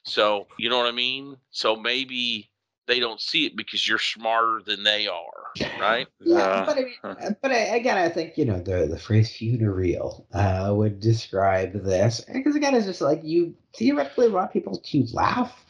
[0.04, 1.36] So you know what I mean.
[1.50, 2.48] So maybe
[2.88, 5.44] they don't see it because you're smarter than they are,
[5.80, 6.08] right?
[6.24, 7.14] Yeah, Uh, but I mean, huh.
[7.22, 11.72] uh, but I, again, I think you know the the phrase funereal uh, would describe
[11.84, 15.64] this because again, it's just like you theoretically want people to laugh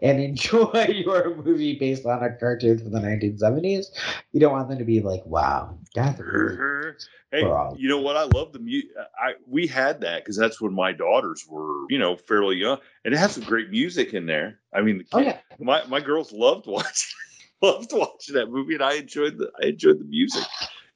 [0.00, 3.86] and enjoy your movie based on a cartoon from the 1970s.
[4.32, 6.56] You don't want them to be like, "Wow, death." really
[7.32, 7.42] Hey,
[7.76, 8.16] you know what?
[8.16, 8.90] I love the music.
[9.20, 13.14] I we had that because that's when my daughters were, you know, fairly young, and
[13.14, 14.58] it has some great music in there.
[14.74, 17.14] I mean, the Oh yeah, my my girls loved watching
[17.62, 20.42] loved watching that movie, and I enjoyed the I enjoyed the music.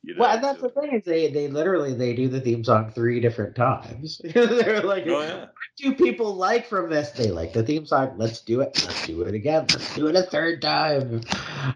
[0.03, 2.41] You know, well, and that's so- the thing is they they literally they do the
[2.41, 4.21] theme song three different times.
[4.35, 5.47] They're like, oh yeah.
[5.77, 7.11] do people like from this?
[7.11, 8.15] They like the theme song.
[8.17, 8.83] Let's do it.
[8.87, 9.67] Let's do it again.
[9.71, 11.21] Let's do it a third time.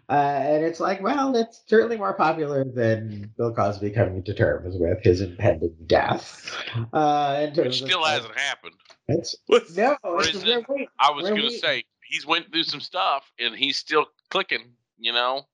[0.08, 4.74] Uh, and it's like, well, it's certainly more popular than Bill Cosby coming to terms
[4.78, 6.50] with his impending death.
[6.94, 8.74] Uh, in Which terms of- still hasn't happened.
[9.06, 9.36] It's,
[9.76, 13.54] no, it's, it- wait- I was going to say he's went through some stuff and
[13.54, 14.72] he's still clicking.
[14.98, 15.46] You know,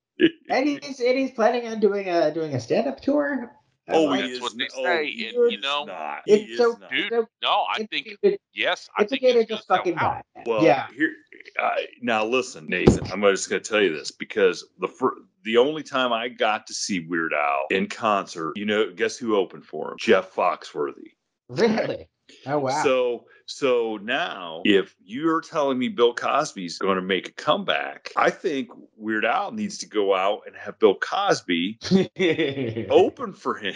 [0.49, 3.51] and he's and he's planning on doing a doing a stand up tour.
[3.87, 6.21] Oh, Uh, that's what they oh, say, he and, you know, not.
[6.25, 6.91] It's so, not.
[6.91, 9.97] Dude, so no, I think it, yes, I it's think okay to it's just fucking
[9.97, 10.25] sell out.
[10.45, 10.87] Well, yeah.
[10.95, 11.13] here
[11.61, 13.11] uh, now listen, Nathan.
[13.11, 16.67] I'm just going to tell you this because the fir- the only time I got
[16.67, 19.97] to see Weird Al in concert, you know, guess who opened for him?
[19.99, 21.13] Jeff Foxworthy.
[21.49, 22.07] Really?
[22.45, 22.83] Oh wow.
[22.83, 28.29] So so now, if you're telling me Bill Cosby's going to make a comeback, I
[28.29, 31.79] think Weird Al needs to go out and have Bill Cosby
[32.89, 33.75] open for him.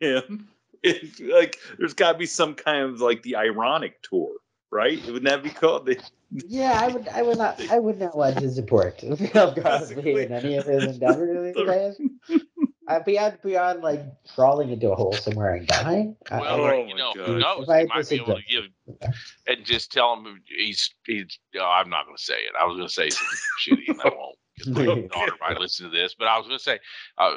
[0.00, 0.48] him.
[0.82, 4.32] If, like, there's got to be some kind of like the ironic tour,
[4.70, 5.02] right?
[5.06, 5.86] Wouldn't that be called?
[6.30, 7.08] The, Yeah, I would.
[7.08, 7.60] I would not.
[7.70, 12.43] I would not want to support Bill Cosby in any of his endeavors these days.
[12.88, 14.00] Uh, beyond beyond like
[14.34, 16.16] crawling into a hole somewhere and dying.
[16.30, 17.26] I- Well, Oh you know, God.
[17.26, 17.68] who knows?
[17.68, 19.10] I He had might to be able to suggest- give
[19.46, 21.38] and just tell him he's he's.
[21.58, 22.52] Oh, I'm not going to say it.
[22.60, 24.36] I was going to say something shitty, and I won't.
[24.68, 26.78] My daughter might listen to this, but I was going to say,
[27.18, 27.34] uh, uh,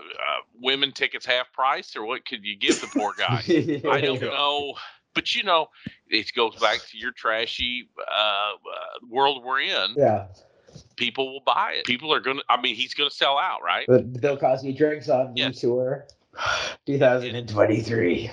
[0.61, 3.41] women tickets half price, or what could you give the poor guy?
[3.91, 4.75] I don't know,
[5.15, 5.65] but you know,
[6.09, 8.53] it goes back to your trashy uh, uh,
[9.09, 9.95] world we're in.
[9.97, 10.27] Yeah,
[10.95, 11.85] People will buy it.
[11.85, 12.43] People are going to.
[12.49, 13.85] I mean, he's going to sell out, right?
[13.87, 15.59] but Bill Cosby drinks on me Yes.
[15.61, 16.05] tour,
[16.85, 18.31] 2023.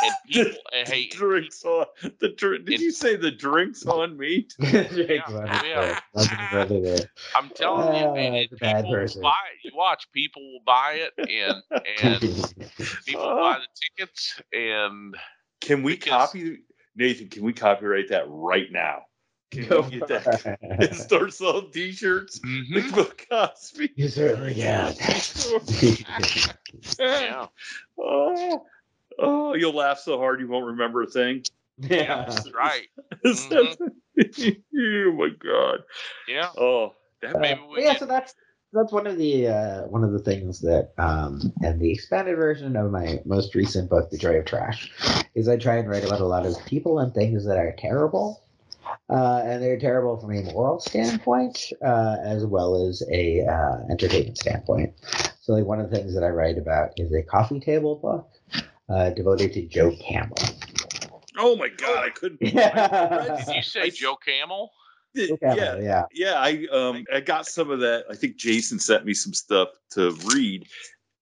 [0.00, 1.86] And people, and hey, drinks on
[2.20, 2.66] the drink.
[2.66, 4.46] Did It- you say the drinks on me?
[4.60, 5.60] Drinks Yeah, on yeah.
[5.84, 5.98] tour.
[6.14, 9.22] Nothing better than- I'm telling you, Ah, and it, the bad will person.
[9.22, 9.64] buy it.
[9.64, 11.62] You watch, people will buy it, and
[12.02, 12.20] and
[13.06, 15.16] people will buy the tickets, and
[15.60, 16.58] Can we Because- copy
[16.94, 17.28] Nathan?
[17.28, 19.02] Can we copyright that right now?
[19.50, 20.94] Can Go we get that and it.
[20.94, 22.38] start selling T-shirts?
[22.40, 22.74] Mm-hmm.
[22.74, 23.90] Like Bill Cosby.
[23.96, 24.94] You certainly can.
[26.98, 27.46] yeah,
[27.98, 28.62] oh,
[29.18, 31.44] oh, you'll laugh so hard you won't remember a thing.
[31.78, 32.86] yeah, that's right.
[33.24, 33.76] Mhm.
[34.20, 35.78] oh my god.
[36.26, 38.34] Yeah, Oh, that Uh, Maybe but we yeah, can- so that's
[38.72, 42.76] that's one of the uh, one of the things that um, and the expanded version
[42.76, 44.92] of my most recent book, The Joy of Trash,
[45.34, 48.42] is I try and write about a lot of people and things that are terrible,
[49.10, 54.38] uh, and they're terrible from a moral standpoint uh, as well as a uh, entertainment
[54.38, 54.94] standpoint.
[55.40, 58.30] So, like one of the things that I write about is a coffee table book
[58.88, 60.36] uh, devoted to Joe Camel.
[61.38, 62.42] oh my god, I couldn't.
[62.42, 64.70] Yeah, did you say Joe Camel?
[65.16, 66.04] Joe yeah, yeah.
[66.12, 66.34] yeah.
[66.34, 68.04] I um I got some of that.
[68.10, 70.66] I think Jason sent me some stuff to read,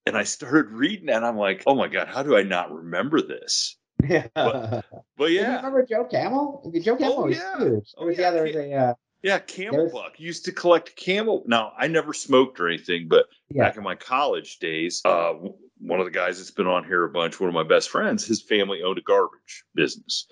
[0.06, 3.22] and I started reading, and I'm like, oh my god, how do I not remember
[3.22, 3.76] this?
[4.08, 4.26] Yeah.
[4.34, 4.84] But
[5.18, 6.72] Do you yeah, remember Joe Camel?
[6.82, 7.58] Joe Camel Oh, was yeah.
[7.58, 7.92] huge.
[7.96, 10.94] Oh, was, yeah, yeah, there was a uh, yeah, Camel There's- Buck used to collect
[10.96, 11.42] camel.
[11.46, 13.64] Now I never smoked or anything, but yeah.
[13.64, 15.32] back in my college days, uh,
[15.78, 18.24] one of the guys that's been on here a bunch, one of my best friends,
[18.26, 20.26] his family owned a garbage business,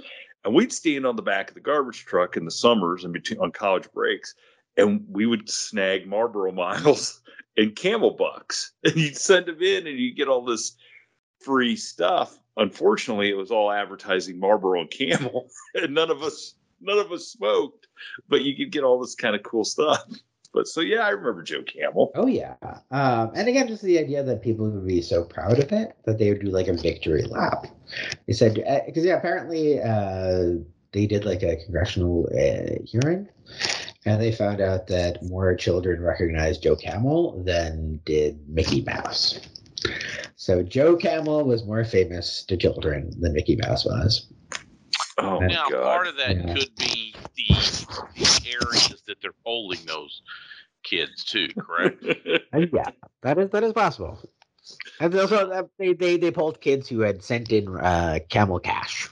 [0.44, 3.40] and we'd stand on the back of the garbage truck in the summers and between
[3.40, 4.34] on college breaks,
[4.76, 7.20] and we would snag Marlboro Miles
[7.56, 10.76] and Camel Bucks, and you'd send them in, and you'd get all this
[11.40, 12.38] free stuff.
[12.56, 17.26] Unfortunately, it was all advertising Marlboro and Camel, and none of us none of us
[17.26, 17.88] smoked,
[18.28, 20.04] but you could get all this kind of cool stuff.
[20.52, 22.12] But so yeah, I remember Joe Camel.
[22.14, 22.54] Oh yeah.
[22.92, 26.18] Um, and again, just the idea that people would be so proud of it that
[26.18, 27.66] they would do like a victory lap.
[28.28, 28.54] They said
[28.86, 33.28] because yeah, apparently uh, they did like a congressional uh, hearing,
[34.06, 39.40] and they found out that more children recognized Joe Camel than did Mickey Mouse.
[40.36, 44.30] So Joe Camel was more famous to children than Mickey Mouse was.
[45.18, 45.82] Oh my Now, god!
[45.84, 46.54] part of that Yeah.
[46.54, 47.44] could be the,
[48.14, 50.22] the areas that they're polling those
[50.82, 52.04] kids too, correct?
[52.52, 52.90] Uh, yeah,
[53.22, 54.16] that is that is possible.
[55.00, 59.08] And also, uh, they, they they polled kids who had sent in uh, camel cash,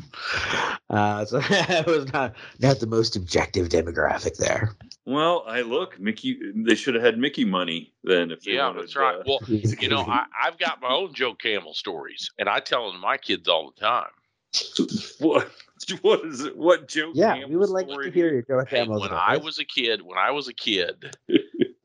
[0.90, 4.74] uh, so that was not not the most objective demographic there.
[5.04, 6.38] well, I look, Mickey.
[6.54, 8.30] They should have had Mickey money then.
[8.30, 9.16] If they yeah, wanted, that's right.
[9.16, 12.86] uh, Well, you know, I, I've got my own Joe Camel stories, and I tell
[12.86, 14.10] them to my kids all the time.
[15.18, 15.50] what?
[16.02, 16.56] What is it?
[16.56, 17.10] What Joe?
[17.14, 19.00] yeah, Camel we would like story to hear your Joe Hey, Camel.
[19.00, 21.16] when I was a kid, when I was a kid,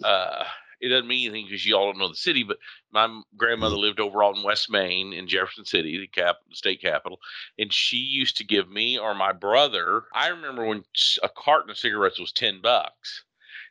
[0.03, 0.43] uh,
[0.80, 2.57] it doesn't mean anything because you all don't know the city, but
[2.91, 3.82] my grandmother mm-hmm.
[3.84, 7.19] lived over on West Main in Jefferson City, the cap, the state capital,
[7.57, 10.03] and she used to give me or my brother.
[10.13, 10.84] I remember when
[11.23, 13.23] a carton of cigarettes was ten bucks,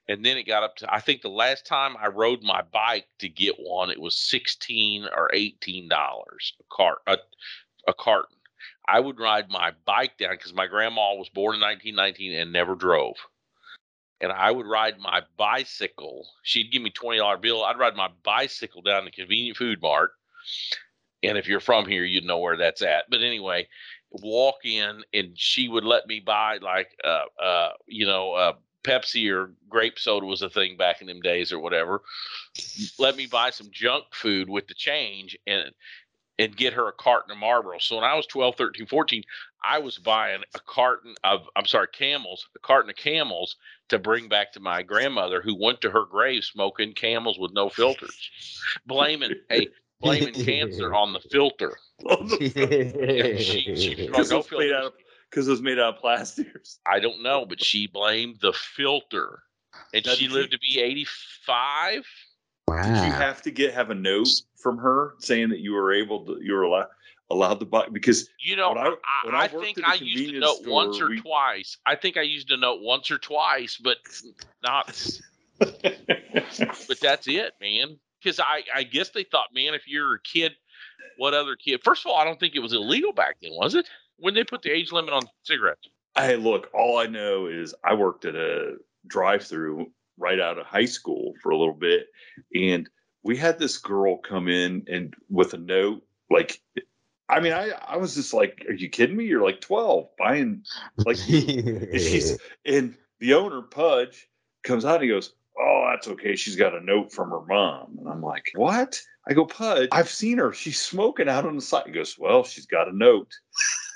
[0.08, 0.92] and then it got up to.
[0.92, 5.04] I think the last time I rode my bike to get one, it was sixteen
[5.04, 7.18] or eighteen dollars a cart a,
[7.86, 8.36] a carton.
[8.88, 12.76] I would ride my bike down because my grandma was born in 1919 and never
[12.76, 13.16] drove
[14.20, 16.26] and I would ride my bicycle.
[16.42, 17.64] She'd give me twenty dollar bill.
[17.64, 20.12] I'd ride my bicycle down to convenient food mart.
[21.22, 23.04] And if you're from here, you'd know where that's at.
[23.10, 23.68] But anyway,
[24.10, 28.52] walk in and she would let me buy like uh uh you know uh
[28.84, 32.02] Pepsi or grape soda was a thing back in them days or whatever.
[32.98, 35.72] Let me buy some junk food with the change and
[36.38, 37.78] and get her a carton of Marlboro.
[37.78, 39.22] So when I was 12, 13, 14,
[39.68, 43.56] I was buying a carton of I'm sorry, camels, a carton of camels
[43.88, 47.68] to bring back to my grandmother who went to her grave smoking camels with no
[47.68, 48.30] filters.
[48.86, 49.68] Blaming hey,
[50.00, 51.76] blaming cancer on the filter.
[52.00, 54.86] Yeah, she, she Because no it was made out filters.
[54.86, 54.92] of
[55.30, 56.46] because it was made out of plastic.
[56.86, 59.40] I don't know, but she blamed the filter.
[59.92, 62.04] And Now, she did you- lived to be 85.
[62.68, 62.82] Wow.
[62.82, 64.28] Did you have to get have a note
[64.60, 66.88] from her saying that you were able to you were allowed
[67.30, 68.88] allowed to buy because You know, I-
[69.30, 71.76] I, I think I used a note once or we- twice.
[71.86, 73.96] I think I used a note once or twice, but
[74.62, 75.18] not.
[76.88, 77.98] But that's it, man.
[78.22, 80.52] because I, I guess they thought, man, if you're a kid,
[81.16, 81.80] what other kid?
[81.82, 83.86] First of all, I don't think it was illegal back then, was it?
[84.18, 85.88] When they put the age limit on cigarettes?
[86.16, 89.86] Hey, look, all I know is I worked at a drive-through
[90.18, 92.06] right out of high school for a little bit,
[92.54, 92.88] and
[93.22, 96.60] we had this girl come in and with a note, like,
[97.28, 99.24] I mean, I I was just like, "Are you kidding me?
[99.24, 100.62] You're like 12, buying
[100.98, 104.28] like." she's and the owner Pudge
[104.62, 106.36] comes out and he goes, "Oh, that's okay.
[106.36, 110.08] She's got a note from her mom." And I'm like, "What?" I go, "Pudge, I've
[110.08, 110.52] seen her.
[110.52, 113.32] She's smoking out on the side." He goes, "Well, she's got a note."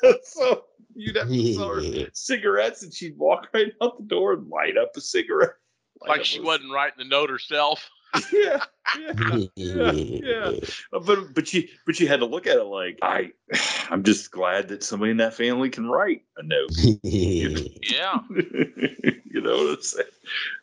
[0.24, 0.64] so
[0.94, 4.76] you'd have to sell her cigarettes, and she'd walk right out the door and light
[4.76, 5.54] up a cigarette.
[6.00, 7.88] Light Like she a- wasn't writing the note herself.
[8.32, 8.64] yeah,
[8.98, 10.50] yeah, yeah, yeah.
[10.92, 13.30] Uh, But but you but you had to look at it like I
[13.90, 16.70] I'm just glad that somebody in that family can write a note.
[17.04, 18.18] Yeah.
[18.30, 20.08] you know what I'm saying?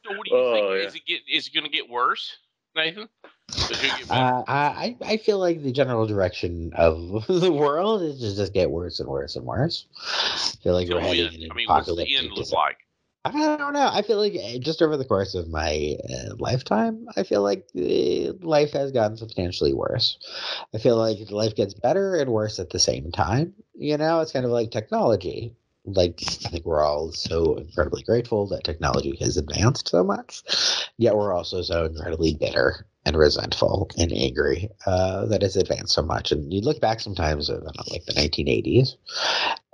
[0.06, 0.82] So what do you Oh, think?
[0.82, 0.88] yeah.
[0.88, 1.22] Is it get?
[1.32, 2.38] Is it going to get worse,
[2.76, 3.08] Nathan?
[3.56, 4.22] Is it gonna get better?
[4.22, 8.70] Uh, I I feel like the general direction of the world is to just get
[8.72, 9.86] worse and worse and worse.
[9.98, 12.78] I feel like Till we're heading in an I mean, what's the end look like?
[13.34, 13.90] I don't know.
[13.92, 17.68] I feel like uh, just over the course of my uh, lifetime, I feel like
[17.76, 20.18] uh, life has gotten substantially worse.
[20.74, 23.54] I feel like life gets better and worse at the same time.
[23.76, 25.56] You know, it's kind of like technology.
[25.88, 30.44] Like, I think we're all so incredibly grateful that technology has advanced so much,
[30.98, 36.02] yet we're also so incredibly bitter and resentful and angry uh, that it's advanced so
[36.02, 36.32] much.
[36.32, 38.96] And you look back sometimes, like the 1980s,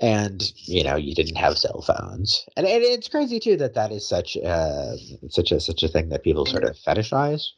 [0.03, 3.91] and you know you didn't have cell phones and, and it's crazy too that that
[3.91, 4.97] is such a
[5.30, 7.49] such a such a thing that people sort of fetishize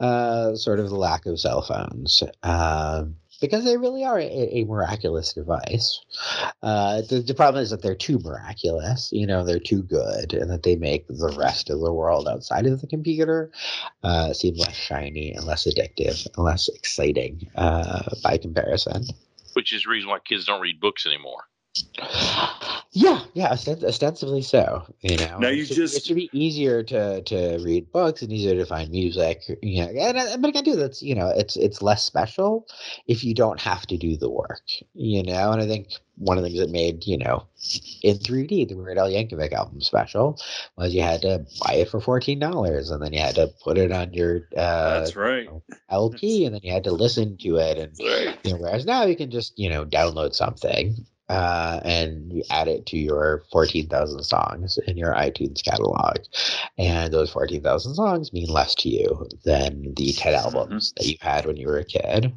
[0.00, 4.64] uh sort of the lack of cell phones um because they really are a, a
[4.64, 6.00] miraculous device.
[6.62, 10.50] Uh, the, the problem is that they're too miraculous, you know, they're too good, and
[10.50, 13.50] that they make the rest of the world outside of the computer
[14.02, 19.04] uh, seem less shiny and less addictive and less exciting uh, by comparison.
[19.54, 21.44] Which is the reason why kids don't read books anymore.
[22.92, 24.82] Yeah, yeah, osten- ostensibly so.
[25.02, 28.22] You know, Now It you should- just- it should be easier to to read books
[28.22, 29.42] and easier to find music.
[29.62, 32.66] You know, and, and- but again, too, that's you know, it's it's less special
[33.06, 34.62] if you don't have to do the work.
[34.94, 37.46] You know, and I think one of the things that made you know
[38.02, 40.36] in 3D the Weird Al Yankovic album special
[40.76, 43.78] was you had to buy it for fourteen dollars and then you had to put
[43.78, 45.48] it on your uh, That's right.
[45.90, 48.36] LP and then you had to listen to it and right.
[48.44, 50.96] you know, whereas now you can just you know download something
[51.28, 56.16] uh, and you add it to your 14,000 songs in your iTunes catalog.
[56.78, 61.46] And those 14,000 songs mean less to you than the 10 albums that you had
[61.46, 62.32] when you were a kid.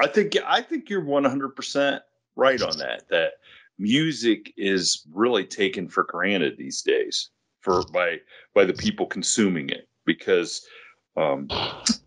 [0.00, 2.02] I think I think you're 100 percent
[2.36, 3.08] right on that.
[3.10, 3.32] That
[3.78, 7.30] music is really taken for granted these days
[7.60, 8.16] for by
[8.54, 10.66] by the people consuming it because
[11.18, 11.50] um,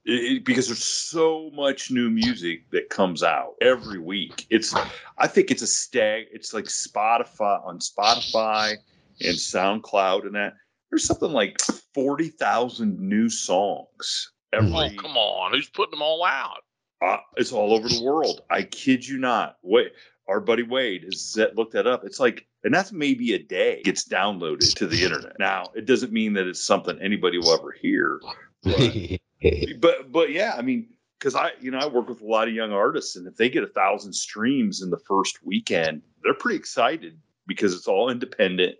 [0.05, 4.47] it, because there's so much new music that comes out every week.
[4.49, 4.73] It's
[5.17, 6.25] I think it's a stag.
[6.31, 8.77] It's like Spotify on Spotify
[9.19, 10.53] and SoundCloud and that.
[10.89, 11.61] There's something like
[11.93, 14.71] forty thousand new songs every.
[14.73, 15.53] Oh, come on.
[15.53, 16.63] Who's putting them all out?
[17.01, 18.41] Uh, it's all over the world.
[18.49, 19.57] I kid you not.
[19.63, 19.93] Wait,
[20.27, 22.03] our buddy Wade has looked that up.
[22.05, 25.39] It's like, and that's maybe a day gets downloaded to the internet.
[25.39, 28.19] Now, it doesn't mean that it's something anybody will ever hear.
[28.63, 29.19] But,
[29.79, 30.87] but, but yeah, I mean,
[31.19, 33.49] because I, you know, I work with a lot of young artists, and if they
[33.49, 38.75] get a thousand streams in the first weekend, they're pretty excited because it's all independent,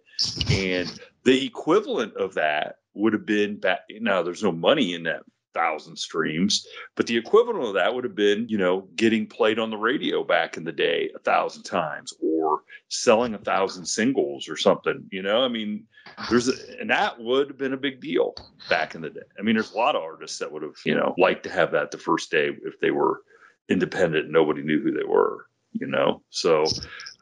[0.50, 3.82] and the equivalent of that would have been back.
[3.90, 5.22] Now, there's no money in that
[5.54, 6.66] thousand streams,
[6.96, 10.24] but the equivalent of that would have been, you know, getting played on the radio
[10.24, 12.14] back in the day a thousand times,
[12.52, 15.08] or selling a thousand singles or something.
[15.12, 15.86] You know, I mean,
[16.30, 18.36] there's a, and that would have been a big deal
[18.70, 19.22] back in the day.
[19.40, 21.72] I mean, there's a lot of artists that would have, you know, liked to have
[21.72, 23.22] that the first day if they were
[23.70, 25.46] independent nobody knew who they were.
[25.74, 26.64] You know, so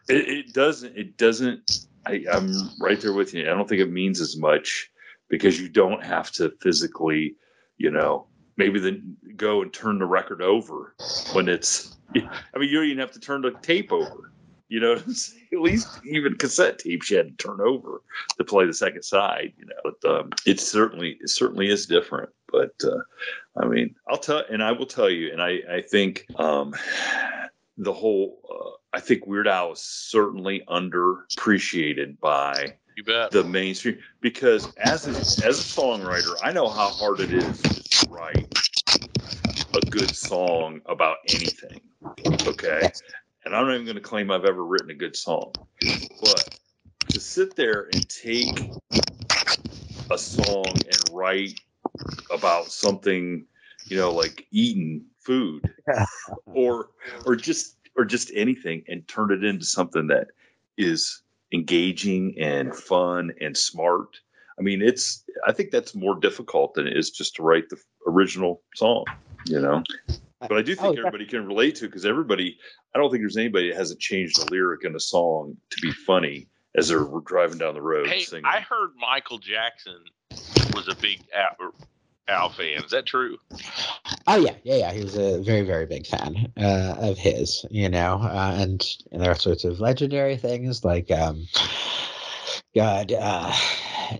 [0.09, 0.97] it, it doesn't.
[0.97, 1.85] It doesn't.
[2.05, 3.43] I, I'm right there with you.
[3.43, 4.89] I don't think it means as much
[5.29, 7.35] because you don't have to physically,
[7.77, 8.25] you know,
[8.57, 10.95] maybe then go and turn the record over
[11.33, 11.95] when it's.
[12.15, 14.31] I mean, you don't even have to turn the tape over.
[14.69, 15.47] You know, what I'm saying?
[15.53, 18.01] at least even cassette tapes you had to turn over
[18.37, 19.53] to play the second side.
[19.57, 22.29] You know, but um, it certainly it certainly is different.
[22.51, 23.01] But uh,
[23.61, 26.73] I mean, I'll tell, and I will tell you, and I I think um,
[27.77, 28.39] the whole.
[28.49, 32.73] Uh, I think Weird Al is certainly underappreciated by
[33.31, 38.09] the mainstream because as a, as a songwriter, I know how hard it is to
[38.09, 38.51] write
[39.75, 41.81] a good song about anything.
[42.47, 42.91] Okay,
[43.45, 45.53] and I'm not even going to claim I've ever written a good song,
[46.21, 46.59] but
[47.09, 48.71] to sit there and take
[50.11, 51.59] a song and write
[52.31, 53.45] about something
[53.89, 55.63] you know, like eating food
[56.45, 56.89] or
[57.25, 60.27] or just or just anything and turn it into something that
[60.77, 61.21] is
[61.51, 64.19] engaging and fun and smart.
[64.57, 67.77] I mean, it's I think that's more difficult than it is just to write the
[68.07, 69.05] original song,
[69.45, 69.83] you know.
[70.41, 72.57] But I do think Oh, everybody can relate to because everybody.
[72.95, 75.91] I don't think there's anybody that hasn't changed a lyric in a song to be
[75.91, 78.45] funny as they're driving down the road Hey, singing.
[78.45, 79.99] I heard Michael Jackson
[80.73, 81.73] was a big Al,
[82.27, 82.83] Al fan.
[82.83, 83.37] Is that true?
[84.27, 84.91] Oh yeah, yeah, yeah.
[84.93, 89.21] He was a very, very big fan uh, of his, you know, uh, and, and
[89.21, 91.47] there are sorts of legendary things like, um,
[92.75, 93.51] God, uh,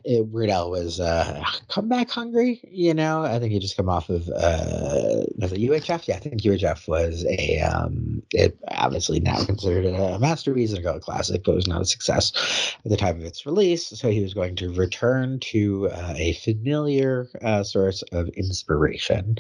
[0.04, 3.24] it, Weird Al was uh, comeback hungry, you know.
[3.24, 6.08] I think he just come off of uh, was it UHF?
[6.08, 10.84] Yeah, I think UHF was a um, it obviously now considered a masterpiece and a
[10.84, 13.88] cult classic, but was not a success at the time of its release.
[13.88, 19.38] So he was going to return to uh, a familiar uh, source of inspiration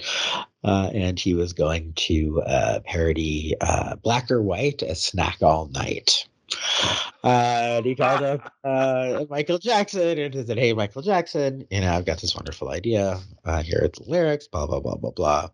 [0.63, 5.67] uh, and he was going to uh, parody uh, Black or White a Snack All
[5.67, 6.27] Night.
[7.23, 11.81] Uh, and he called up uh, Michael Jackson and he said, Hey, Michael Jackson, you
[11.81, 13.19] know, I've got this wonderful idea.
[13.43, 15.49] Uh, here are the lyrics, blah, blah, blah, blah, blah.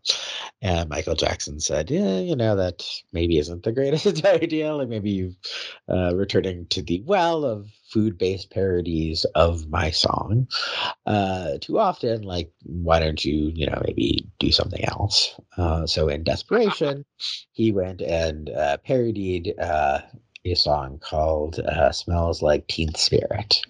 [0.62, 2.84] And Michael Jackson said, Yeah, you know, that
[3.14, 4.76] maybe isn't the greatest idea.
[4.76, 5.36] Like maybe you
[5.90, 10.48] uh, returning to the well of food based parodies of my song
[11.06, 12.24] uh, too often.
[12.24, 15.40] Like, why don't you, you know, maybe do something else?
[15.58, 17.06] Uh, so, in desperation,
[17.54, 20.02] he went and uh, parodied uh,
[20.52, 23.62] a song called uh, Smells Like Teen Spirit.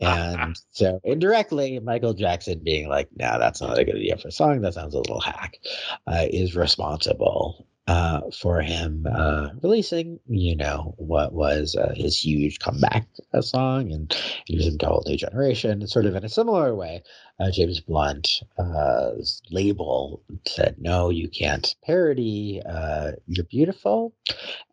[0.00, 4.32] And so, indirectly, Michael Jackson being like, nah, that's not a good idea for a
[4.32, 4.60] song.
[4.62, 5.58] That sounds a little hack,
[6.06, 7.66] uh, is responsible.
[7.88, 13.90] Uh, for him uh, releasing, you know, what was uh, his huge comeback uh, song
[13.90, 14.12] and
[14.46, 15.86] him to a whole new generation.
[15.86, 17.02] Sort of in a similar way,
[17.40, 19.12] uh, James Blunt uh,
[19.50, 22.60] label said, "No, you can't parody.
[22.68, 24.12] Uh, you're beautiful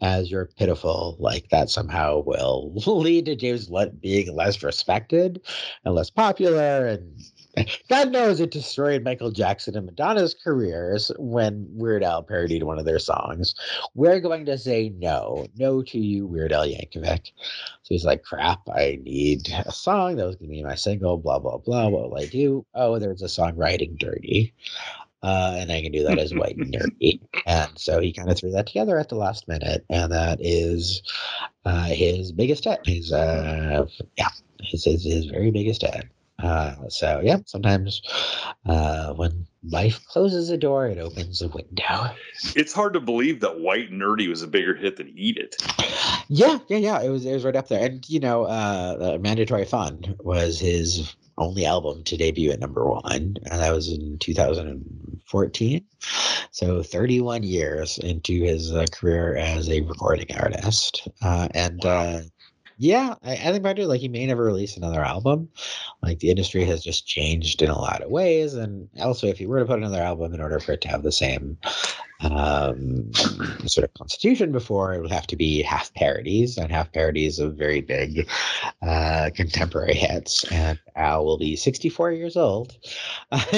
[0.01, 1.15] as you're pitiful.
[1.17, 5.39] Like that somehow will lead to James Blunt being less respected
[5.85, 7.21] and less popular and."
[7.89, 12.85] God knows it destroyed Michael Jackson and Madonna's careers when Weird Al parodied one of
[12.85, 13.55] their songs.
[13.93, 17.31] We're going to say no, no to you, Weird Al Yankovic.
[17.83, 21.17] So he's like, crap, I need a song that was going to be my single,
[21.17, 21.87] blah, blah, blah.
[21.87, 22.65] What will I do?
[22.73, 24.53] Oh, there's a song Riding Dirty.
[25.23, 27.19] Uh, and I can do that as white and dirty.
[27.47, 29.83] And so he kind of threw that together at the last minute.
[29.89, 31.01] And that is
[31.65, 32.81] uh, his biggest hit.
[32.85, 33.87] His, uh,
[34.17, 34.27] yeah,
[34.61, 36.05] his, his, his very biggest hit.
[36.39, 38.01] Uh, so yeah, sometimes
[38.65, 42.11] uh, when life closes a door, it opens a window.
[42.55, 45.55] it's hard to believe that White Nerdy was a bigger hit than Eat It.
[46.27, 47.01] Yeah, yeah, yeah.
[47.01, 47.85] It was it was right up there.
[47.85, 52.85] And you know, uh, uh, Mandatory Fun was his only album to debut at number
[52.85, 55.85] one, and that was in 2014.
[56.51, 61.85] So 31 years into his uh, career as a recording artist, uh, and.
[61.85, 62.21] Uh,
[62.77, 63.87] yeah, I, I think about it.
[63.87, 65.49] Like he may never release another album.
[66.01, 69.45] Like the industry has just changed in a lot of ways, and also if he
[69.45, 71.57] were to put another album, in order for it to have the same
[72.21, 73.11] um,
[73.65, 77.55] sort of constitution before, it would have to be half parodies and half parodies of
[77.55, 78.29] very big
[78.81, 80.43] uh, contemporary hits.
[80.51, 82.77] And Al will be 64 years old.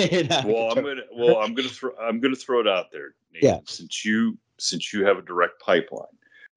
[0.46, 3.16] Well, I'm gonna well, I'm gonna throw I'm gonna throw it out there.
[3.34, 3.60] Nate, Yeah.
[3.66, 6.08] Since you since you have a direct pipeline,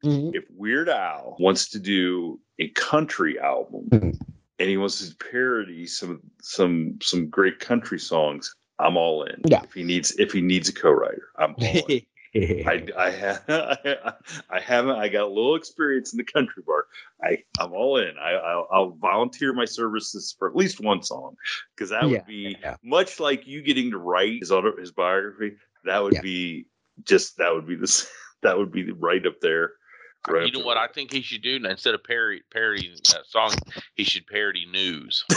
[0.04, 0.34] Mhm.
[0.34, 4.18] if Weird Al wants to do a country album Mhm.
[4.58, 9.40] and he wants to parody some some some great country songs, I'm all in.
[9.46, 9.62] Yeah.
[9.62, 12.02] If he needs if he needs a co-writer, I'm all in.
[12.32, 14.16] I, I, ha-
[14.50, 14.96] I haven't.
[14.96, 16.86] I got a little experience in the country bar.
[17.24, 18.16] I, I'm all in.
[18.18, 21.34] I, I'll, I'll volunteer my services for at least one song
[21.74, 22.76] because that Yeah, would be yeah.
[22.84, 25.56] much like you getting to write his auto, his biography.
[25.84, 26.20] That would Yeah.
[26.20, 26.66] be
[27.02, 28.08] just that would be this.
[28.42, 29.72] That would be right up there.
[30.28, 33.52] Right you know what I think he should do instead of parody parodying a song,
[33.94, 35.24] he should parody news.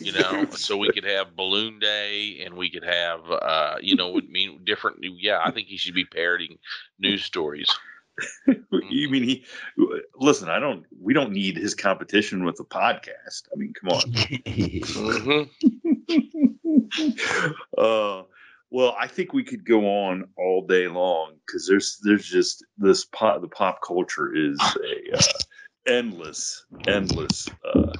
[0.00, 4.10] You know, so we could have Balloon Day and we could have, uh, you know,
[4.10, 4.98] would mean different.
[5.00, 6.58] Yeah, I think he should be parodying
[6.98, 7.68] news stories.
[8.46, 9.44] you mean he?
[10.16, 10.84] Listen, I don't.
[11.00, 13.44] We don't need his competition with the podcast.
[13.52, 14.02] I mean, come on.
[16.08, 17.10] Mm-hmm.
[17.76, 18.22] uh,
[18.70, 23.04] well, I think we could go on all day long because there's there's just this
[23.04, 25.22] pop the pop culture is a uh,
[25.86, 27.92] endless endless uh,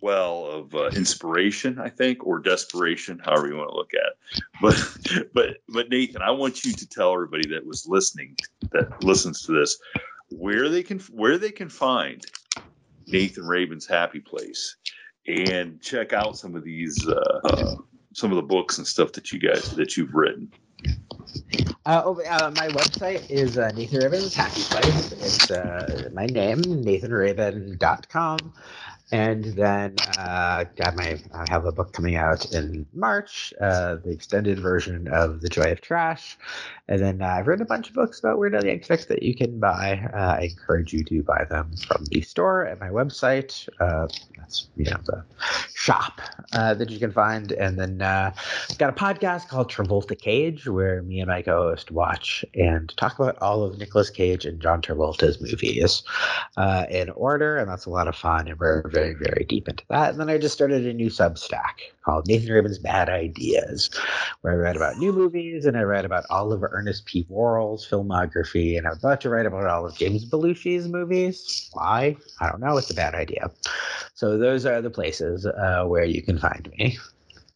[0.00, 4.42] well of uh, inspiration, I think, or desperation, however you want to look at it.
[4.62, 8.36] But but but Nathan, I want you to tell everybody that was listening
[8.72, 9.76] that listens to this
[10.30, 12.24] where they can where they can find
[13.08, 14.76] Nathan Rabin's Happy Place
[15.26, 17.76] and check out some of these uh,
[18.12, 20.50] some of the books and stuff that you guys that you've written.
[21.86, 25.12] Uh, oh, uh, my website is uh, Nathan Rabin's Happy Place.
[25.12, 28.38] It's uh, my name, nathanrabin.com.
[29.12, 34.10] And then uh, got my I have a book coming out in March, uh, the
[34.10, 36.38] extended version of The Joy of Trash.
[36.88, 39.34] And then uh, I've written a bunch of books about Weird Al Yankovic that you
[39.34, 40.08] can buy.
[40.14, 43.68] Uh, I encourage you to buy them from the store at my website.
[43.80, 44.06] Uh,
[44.36, 45.24] that's you know the
[45.74, 46.20] shop
[46.52, 47.52] uh, that you can find.
[47.52, 52.94] And then got a podcast called Travolta Cage, where me and my co-host watch and
[52.96, 56.02] talk about all of Nicolas Cage and John Travolta's movies
[56.90, 58.46] in order, and that's a lot of fun.
[58.48, 60.10] And we're very very deep into that.
[60.10, 63.90] And then I just started a new Substack called Nathan Rabin's Bad Ideas,
[64.40, 67.26] where I write about new movies and I write about all of Ernest P.
[67.28, 71.70] Worrell's filmography, and I'm about to write about all of James Belushi's movies.
[71.72, 72.16] Why?
[72.40, 72.76] I don't know.
[72.76, 73.50] It's a bad idea.
[74.14, 76.98] So those are the places uh, where you can find me.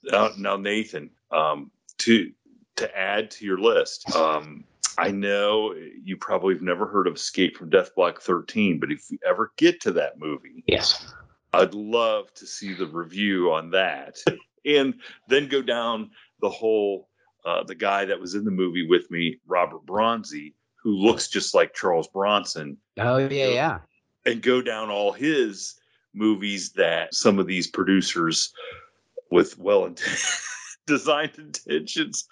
[0.04, 2.30] Now, now Nathan, um, to
[2.76, 4.64] to add to your list, um,
[4.98, 9.10] I know you probably have never heard of Escape from Death Block 13, but if
[9.10, 11.12] you ever get to that movie, Yes.
[11.62, 14.16] I'd love to see the review on that,
[14.64, 14.94] and
[15.28, 16.10] then go down
[16.40, 17.08] the whole
[17.44, 21.54] uh, the guy that was in the movie with me, Robert Bronzi, who looks just
[21.54, 23.78] like Charles Bronson, Oh yeah, yeah.
[24.26, 25.74] and go down all his
[26.14, 28.52] movies that some of these producers
[29.30, 29.92] with well
[30.86, 31.36] designed
[31.66, 32.28] intentions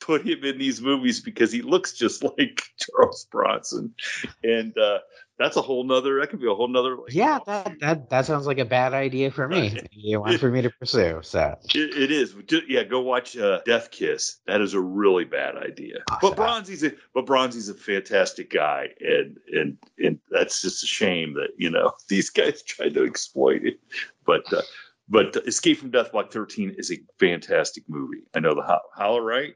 [0.00, 3.94] put him in these movies because he looks just like Charles Bronson.
[4.42, 4.98] And uh,
[5.42, 8.26] that's a whole nother that could be a whole nother like, Yeah, that, that that
[8.26, 9.76] sounds like a bad idea for me.
[9.90, 11.20] You want for me to pursue.
[11.22, 12.34] So It, it is.
[12.68, 14.38] Yeah, go watch uh, Death Kiss.
[14.46, 15.98] That is a really bad idea.
[16.20, 21.34] But Bronzi's a but Bronzi's a fantastic guy, and and and that's just a shame
[21.34, 23.80] that you know these guys tried to exploit it.
[24.24, 24.62] But uh,
[25.08, 28.22] but Escape from Death Block 13 is a fantastic movie.
[28.34, 29.54] I know the Ho- Howler, right?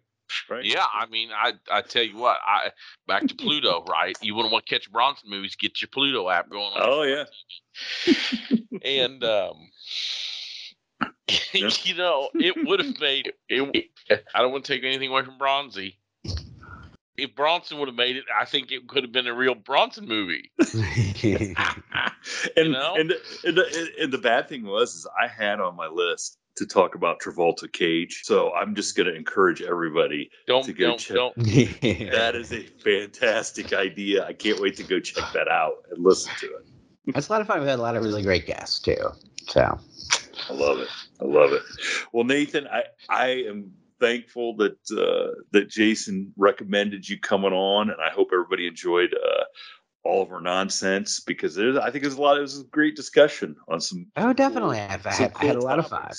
[0.50, 0.64] Right.
[0.64, 2.70] Yeah, I mean, I I tell you what, I
[3.06, 4.16] back to Pluto, right?
[4.20, 6.80] You wouldn't want to catch Bronson movies, get your Pluto app going on.
[6.82, 7.24] Oh yeah.
[8.82, 9.70] and um
[11.54, 11.70] Yeah.
[11.82, 13.90] you know, it would have made it.
[14.34, 15.94] I don't want to take anything away from Bronzi.
[17.16, 20.06] If Bronson would have made it, I think it could have been a real Bronson
[20.06, 20.50] movie.
[20.60, 20.72] and
[22.72, 22.94] know?
[22.96, 23.12] and
[23.44, 26.94] and the, and the bad thing was is I had on my list to talk
[26.94, 31.16] about Travolta Cage, so I'm just going to encourage everybody Don't to go don't check.
[31.16, 31.36] don't.
[32.12, 34.24] That is a fantastic idea.
[34.24, 36.66] I can't wait to go check that out and listen to it.
[37.14, 37.60] It's a lot of fun.
[37.60, 38.96] We had a lot of really great guests too.
[39.48, 39.78] So
[40.48, 40.88] I love it.
[41.20, 41.62] I love it.
[42.12, 47.98] Well, Nathan, I I am thankful that uh, that Jason recommended you coming on, and
[48.00, 49.44] I hope everybody enjoyed uh,
[50.04, 52.38] all of our nonsense because there's I think there's a lot.
[52.38, 54.06] It was a great discussion on some.
[54.16, 56.10] oh, definitely, I've, I some had, I had a cool lot of fun.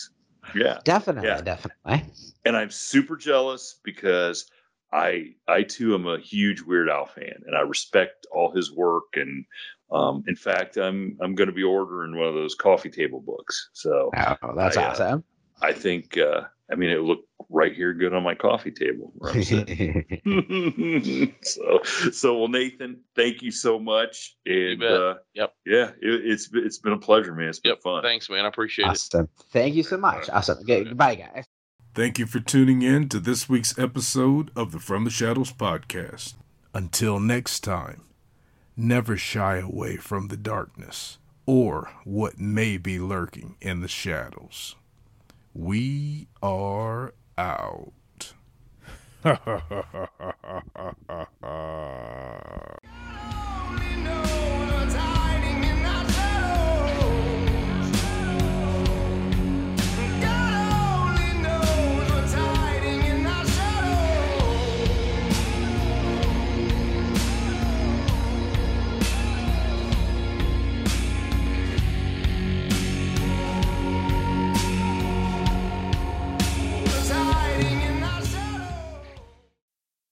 [0.55, 1.41] Yeah, Definitely, Yeah.
[1.41, 2.03] definitely.
[2.45, 4.49] and I'm super jealous because
[4.93, 9.03] I I too am a huge Weird Al fan, and I respect all his work.
[9.15, 9.45] And
[9.91, 13.69] um, in fact, I'm I'm going to be ordering one of those coffee table books.
[13.73, 14.11] So
[14.41, 15.23] Oh, that's I, uh, awesome.
[15.61, 16.41] I think uh,
[16.71, 19.13] I mean it looked right here good on my coffee table.
[19.15, 21.33] where I'm sitting.
[21.41, 21.81] so
[22.11, 24.35] so well, Nathan, thank you so much.
[24.45, 24.91] And bet.
[24.91, 25.53] uh, Yep.
[25.65, 27.49] yeah, it, it's it's been a pleasure, man.
[27.49, 27.81] It's been Yep.
[27.83, 28.03] fun.
[28.03, 28.45] Thanks, man.
[28.45, 29.27] I appreciate it.
[29.51, 30.29] Thank you so much.
[30.29, 30.57] Awesome.
[30.59, 31.45] Okay, goodbye, guys.
[31.93, 36.35] Thank you for tuning in to this week's episode of the From the Shadows podcast.
[36.73, 38.03] Until next time,
[38.75, 41.17] never shy away from the darkness
[41.47, 44.75] or what may be lurking in the shadows.
[45.57, 48.33] We are out.